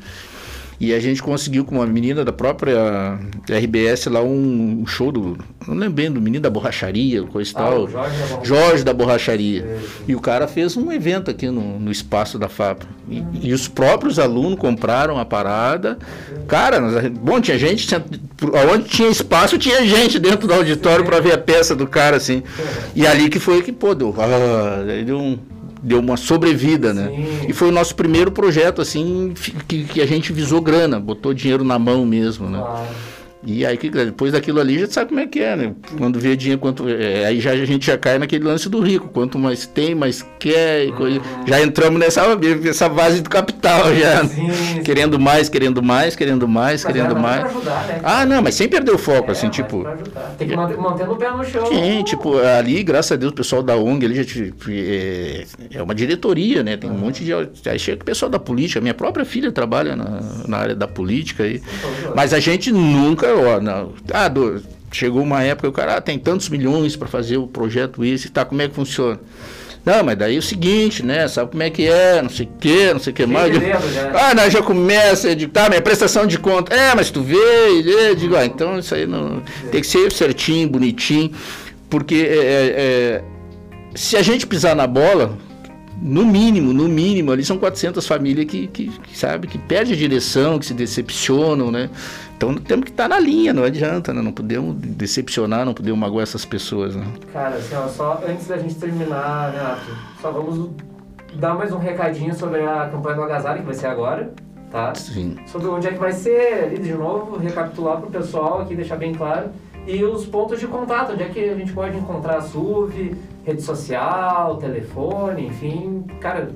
[0.80, 3.18] E a gente conseguiu com uma menina da própria
[3.50, 5.36] RBS lá um, show do.
[5.66, 7.88] Não lembro bem, do menino da borracharia, coisa e Ah, tal.
[7.88, 8.44] Jorge da Borracharia.
[8.44, 9.62] Jorge da borracharia.
[9.62, 10.04] Sim.
[10.06, 12.84] E o cara fez um evento aqui no, no espaço da FAP.
[13.10, 15.98] E, e os próprios alunos compraram a parada.
[16.46, 18.04] Cara, nós- bom, tinha gente, tinha,
[18.72, 22.42] onde tinha espaço, tinha gente dentro do auditório para ver a peça do cara, assim.
[22.94, 25.38] E ali que foi que, pô, deu, ah, deu, um-
[25.82, 27.08] deu uma sobrevida, né?
[27.08, 27.46] Sim.
[27.48, 29.32] E foi o nosso primeiro projeto, assim,
[29.66, 32.58] que, que a gente visou grana, botou dinheiro na mão mesmo, né?
[32.58, 32.88] Claro.
[33.46, 35.72] E aí, que- depois daquilo ali, já sabe como é que é, né?
[35.96, 39.08] Quando vê dinheiro, quanto, é, aí já, a gente já cai naquele lance do rico.
[39.08, 40.86] Quanto mais tem, mais quer.
[40.86, 44.24] e coisa- Já entramos nessa, nessa base do capital, já.
[44.24, 44.82] Sim, sim.
[44.82, 48.00] Querendo mais, querendo mais, querendo mais, Mas querendo mais ajudar, né?
[48.02, 49.86] Ah, não, mas sem perder o foco, É, assim, tipo.
[50.36, 51.64] Tem que manter, mantendo o pé no chão.
[51.66, 54.24] Sim, tipo, ali, graças a Deus, o pessoal da ONG ali já
[54.68, 56.76] é, é uma diretoria, né?
[56.76, 57.32] Tem um monte de.
[57.32, 58.80] Aí chega o pessoal da política.
[58.80, 61.62] Minha própria filha trabalha na, na área da política aí.
[62.14, 64.62] Mas a gente nunca, ó, não, ah, do-
[64.92, 68.44] chegou uma época o cara ah, tem tantos milhões para fazer o projeto esse, tá,
[68.44, 69.20] como é que funciona?
[69.84, 71.26] Não, mas daí é o seguinte, né?
[71.28, 73.54] Sabe como é que é, não sei o que, não sei o que mais.
[73.54, 74.10] já.
[74.28, 76.74] Ah, não, já começa, eu digo, tá, minha prestação de conta.
[76.74, 77.36] É, mas tu vê,
[78.08, 79.40] eu digo, ah, então isso aí não.
[79.70, 81.30] Tem que ser certinho, bonitinho,
[81.88, 83.22] porque é, é, é,
[83.94, 85.38] se a gente pisar na bola,
[86.00, 89.96] no mínimo, no mínimo, ali são 400 famílias que, que, que sabe, que perdem a
[89.96, 91.90] direção, que se decepcionam, né?
[92.36, 94.22] Então temos que estar na linha, não adianta, né?
[94.22, 97.04] Não podemos decepcionar, não podemos magoar essas pessoas, né?
[97.32, 100.70] Cara, assim, ó, só antes da gente terminar, Renato, só vamos
[101.34, 104.32] dar mais um recadinho sobre a campanha do Agasalho, que vai ser agora,
[104.70, 104.94] tá?
[104.94, 105.36] Sim.
[105.46, 109.12] Sobre onde é que vai ser, ali de novo, recapitular pro pessoal aqui, deixar bem
[109.14, 109.50] claro.
[109.88, 113.62] E os pontos de contato, onde é que a gente pode encontrar a SUV, rede
[113.62, 116.04] social, telefone, enfim.
[116.20, 116.50] Cara,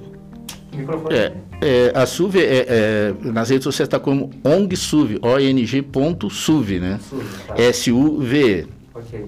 [0.77, 1.17] microfone.
[1.17, 7.01] É, é, a SUV, é, é, nas redes sociais está como ONGSUV, ONG.SUV, né?
[7.01, 7.55] SUV, tá?
[7.57, 8.67] S-U-V-E.
[8.95, 9.27] Ok.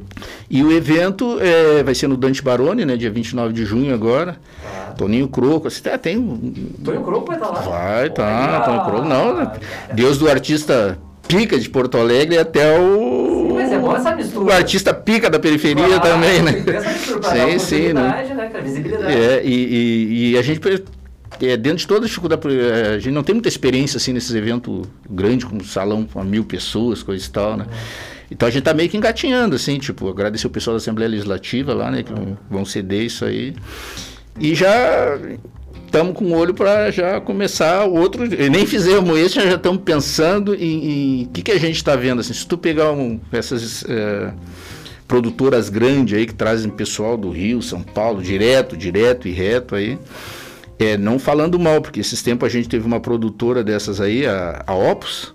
[0.51, 2.99] E o evento é, vai ser no Dante Baroni, né?
[2.99, 4.37] Dia 29 de junho agora.
[4.63, 4.93] Tá.
[4.99, 6.23] Toninho Croco, assim, tá, tem
[6.85, 7.61] Tonho Croco vai estar lá?
[7.63, 8.61] Vai, tá!
[8.61, 9.09] Tony Croco.
[9.09, 9.53] Não, né?
[9.95, 13.44] Deus do artista pica de Porto Alegre até o.
[13.97, 14.45] Essa mistura.
[14.45, 16.63] O artista pica da periferia Claro, também, né?
[16.67, 18.27] essa mistura pra Sim, sim, né?
[18.35, 18.65] né, cara?
[18.65, 19.13] Visibilidade.
[19.13, 20.61] É, e, e- e a gente.
[21.43, 24.33] É, dentro de toda a dificuldade, é, a gente não tem muita experiência assim nesses
[24.35, 27.67] eventos grandes, como salão com mil pessoas, coisa e tal, né?
[28.31, 31.75] Então a gente tá meio que engatinhando, assim, tipo, agradecer o pessoal da Assembleia Legislativa
[31.75, 32.13] lá, né, que
[32.51, 33.55] vão ceder isso aí.
[34.41, 35.19] E já
[35.95, 38.25] estamos com o olho para já começar o outro.
[38.27, 42.21] e Nem fizemos esse, já estamos pensando em o que, que a gente está vendo.
[42.21, 44.33] Assim, se tu pegar um, essas eh,
[45.07, 49.97] produtoras grandes aí que trazem pessoal do Rio, São Paulo, direto, direto e reto aí.
[50.77, 54.65] É, não falando mal, porque esses tempos a gente teve uma produtora dessas aí, a,
[54.67, 55.33] a Opus,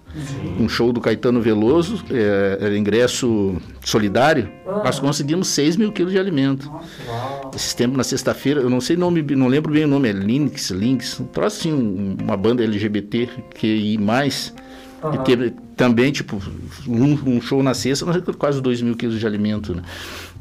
[0.59, 4.81] um show do Caetano Veloso, é, era ingresso solidário, Ah.
[4.83, 6.69] nós conseguimos 6 mil quilos de alimento.
[7.07, 7.38] Uau.
[7.55, 10.69] Esses tempos, na sexta-feira, eu não sei nome, não lembro bem o nome, é Linux,
[10.71, 14.53] Links, um troço assim, um- uma banda LGBT que mais.
[15.01, 15.23] E Aham.
[15.23, 16.41] teve também, tipo,
[16.87, 19.81] um, um show na sexta, nós quase 2 mil quilos de alimento, né?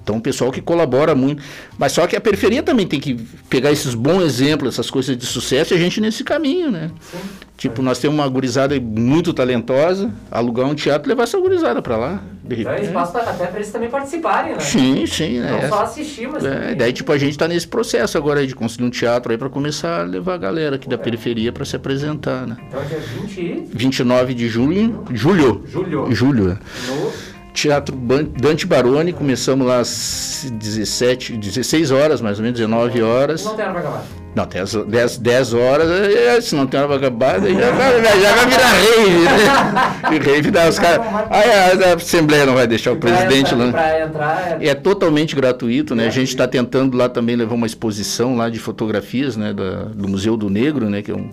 [0.03, 1.43] Então, o pessoal que colabora muito.
[1.77, 3.15] Mas só que a periferia também tem que
[3.51, 6.91] pegar esses bons exemplos, essas coisas de sucesso, e a gente nesse caminho, né?
[7.01, 7.19] Sim.
[7.59, 11.97] Tipo, nós temos uma gurizada muito talentosa, alugar um teatro e levar essa gurizada pra
[11.99, 12.23] lá.
[12.51, 14.61] Então é espaço até para eles também participarem, né?
[14.61, 15.61] Sim, sim, né?
[15.63, 16.77] Não só assistir, mas É, também.
[16.77, 20.01] daí, tipo, a gente tá nesse processo agora de conseguir um teatro aí pra começar
[20.01, 20.99] a levar a galera aqui da É.
[20.99, 22.57] periferia pra se apresentar, né?
[22.69, 26.59] Então dia 20 e 29 de julho, julho, julho, julho, é.
[26.91, 27.13] no
[27.61, 33.45] Teatro Dante Baroni, começamos lá às 17, 16 horas, mais ou menos, 19 horas.
[33.45, 34.05] Não tem hora pra acabar.
[34.37, 38.01] Não, tem as 10, 10 horas, é, se não tem hora pra acabar, já vai,
[38.21, 40.19] já vai virar rave, né?
[40.33, 41.05] Rave dá os caras.
[41.31, 43.73] Aí a, a Assembleia não vai deixar o presidente pra, lá.
[43.73, 46.07] Pra entrar, É totalmente gratuito, né?
[46.07, 49.53] A gente está tentando lá também levar uma exposição lá de fotografias, né?
[49.53, 51.03] da- do Museu do Negro, né?
[51.03, 51.31] Que é um,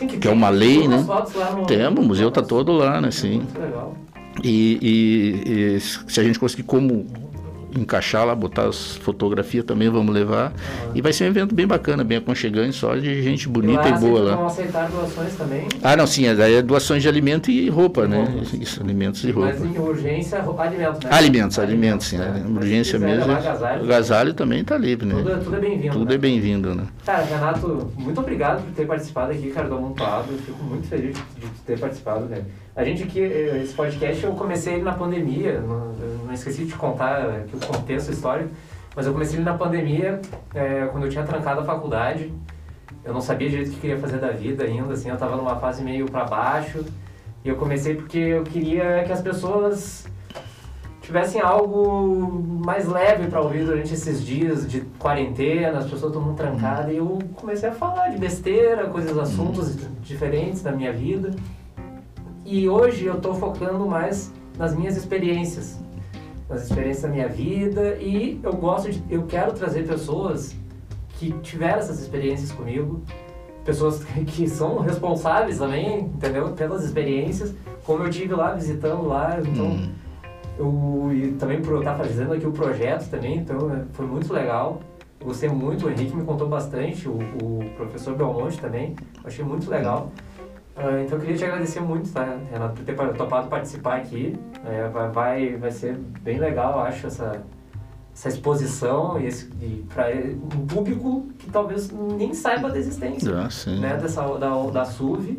[0.00, 0.96] Sim, que é uma lei, né?
[1.06, 3.12] no- Temos, o museu tá todo lá, né?
[3.12, 3.36] Sim.
[3.36, 3.94] Muito legal.
[4.42, 4.78] E,
[5.46, 7.06] e- e se a gente conseguir como
[7.76, 10.52] encaixar lá, botar as fotografias também, vamos levar.
[10.94, 14.22] E vai ser um evento bem bacana, bem aconchegante, só de gente bonita e, boa
[14.22, 14.46] Vão lá.
[14.46, 18.24] aceitar doações também, Ah, não, sim, é doações de alimento e roupa, né?
[18.24, 18.54] Roupas.
[18.54, 19.66] Isso, alimentos e mas roupa.
[19.66, 21.10] em urgência, alimentos, né?
[21.12, 22.16] Alimentos, alimentos, sim.
[22.16, 22.42] né?
[22.48, 23.32] Mas Urgência quiser mesmo.
[23.32, 25.14] agasalho, O agasalho também tá livre, né?
[25.16, 25.92] Tudo, tudo é bem-vindo.
[25.92, 26.14] Tudo né?
[26.14, 26.84] é bem-vindo, né?
[27.04, 30.32] Cara, Renato, muito obrigado por ter participado aqui, cara, do Amontoado.
[30.44, 32.42] Fico muito feliz de ter participado, né?
[32.78, 35.92] A gente aqui, eh, esse podcast, eu comecei ele na pandemia, não,
[36.24, 38.50] não esqueci de contar aqui o contexto histórico,
[38.94, 40.20] mas eu comecei ele na pandemia,
[40.54, 42.32] eh, quando eu tinha trancado a faculdade.
[43.04, 45.56] Eu não sabia direito o que queria fazer da vida ainda, assim, eu tava numa
[45.56, 46.84] fase meio para baixo.
[47.44, 50.06] E eu comecei porque eu queria que as pessoas
[51.02, 56.36] tivessem algo mais leve para ouvir durante esses dias de quarentena, as pessoas todo mundo
[56.36, 61.32] trancada, e eu comecei a falar de besteira, coisas, assuntos diferentes da minha vida.
[62.50, 65.78] E hoje eu tô focando mais nas minhas experiências,
[66.48, 70.56] nas experiências da minha vida, e eu gosto de, eu quero trazer pessoas
[71.18, 73.02] que tiveram essas experiências comigo,
[73.66, 76.48] pessoas que são responsáveis também, entendeu?
[76.52, 77.52] Pelas experiências,
[77.84, 79.92] como eu tive lá visitando lá, então Hum.
[80.58, 84.32] eu, e também por eu estar fazendo aqui o projeto também, então né, foi muito
[84.32, 84.80] legal.
[85.22, 90.10] Gostei muito, o Henrique me contou bastante, o, o professor Belmonte também, achei muito legal.
[90.78, 94.36] Ah, então eu queria te agradecer muito, tá, Renato, por ter pa- topado participar aqui.
[94.64, 97.42] É, vai, vai, vai ser bem legal, eu acho, essa,
[98.14, 100.06] essa exposição e, esse, e para
[100.56, 103.80] um público que talvez nem saiba da existência Ah, sim.
[103.80, 105.38] né, dessa, da, da SUV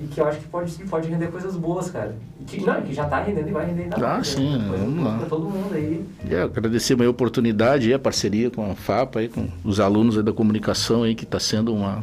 [0.00, 2.16] e que eu acho que pode, pode render coisas boas, cara.
[2.40, 4.68] E que, não, que já tá rendendo e vai render ainda Ah, mais, sim, né?
[4.68, 5.18] Coisa vamos lá.
[5.18, 6.04] Pra todo mundo aí.
[6.28, 10.24] É, agradecer a oportunidade e a parceria com a FAPA, aí, com os alunos aí
[10.24, 12.02] da comunicação, aí, que está sendo uma,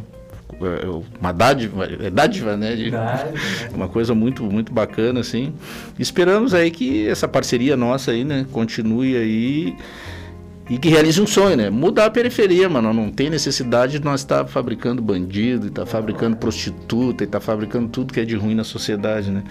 [1.20, 2.76] uma dádiva, é dádiva, né?
[2.76, 2.92] de-
[3.74, 5.54] uma coisa muito, muito bacana, assim.
[5.98, 9.76] Esperamos aí que essa parceria nossa aí, né, continue aí
[10.70, 11.70] e que realize um sonho, né?
[11.70, 12.94] Mudar a periferia, mano.
[12.94, 18.14] Não tem necessidade de nós estar fabricando bandido, estar fabricando prostituta, e estar fabricando tudo
[18.14, 19.44] que é de ruim na sociedade, né?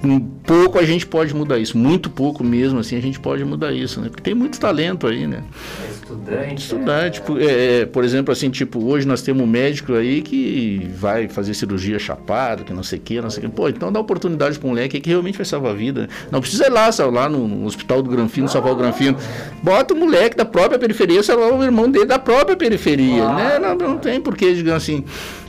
[0.00, 3.72] Com pouco a gente pode mudar isso, muito pouco mesmo, assim, a gente pode mudar
[3.72, 4.08] isso, né?
[4.08, 5.42] Porque tem muito talento aí, né?
[5.84, 6.62] É estudante.
[6.62, 10.22] Estudante, é- por, é, é, por exemplo, assim, tipo, hoje nós temos um médico aí
[10.22, 13.54] que vai fazer cirurgia chapado, que não sei o que, não sei o que.
[13.54, 16.08] Pô, então dá oportunidade para um moleque que realmente vai salvar a vida.
[16.30, 19.18] Não precisa ir lá, sabe, lá no, hospital do Granfino, salvar o Granfino.
[19.62, 23.58] Bota o moleque da própria periferia, salvar o irmão dele da própria periferia, né?
[23.58, 25.04] Não, não tem porquê, digamos assim,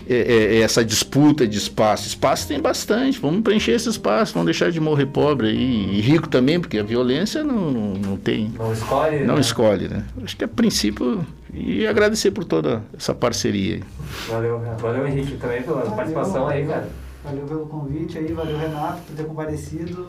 [0.10, 2.08] é, é, é essa disputa de espaço.
[2.08, 6.28] Espaço tem bastante, vamos preencher esse espaço, vamos deixar de morrer pobre aí, e rico
[6.28, 8.52] também, porque a violência não, não, não tem...
[8.58, 9.20] Não escolhe.
[9.20, 9.42] Não né?
[9.42, 10.04] escolhe, né?
[10.24, 11.26] Acho que a princípio.
[11.54, 13.84] E agradecer por toda essa parceria aí.
[14.28, 16.90] Valeu, valeu Henrique também pela Valeu, participação aí, cara.
[17.24, 20.06] Valeu pelo convite aí, valeu Renato por ter comparecido.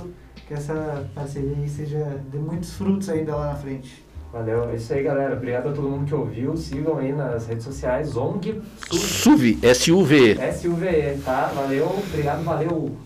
[0.47, 4.05] Que essa parceria aí seja dê muitos frutos ainda lá na frente.
[4.33, 5.35] Valeu, é isso aí, galera.
[5.35, 6.57] Obrigado a todo mundo que ouviu.
[6.57, 8.17] Sigam aí nas redes sociais.
[8.17, 9.59] ONG SUV.
[9.59, 10.53] SUV, S-U-V.
[10.53, 11.51] SUVE, tá?
[11.55, 12.97] Valeu, obrigado, valeu.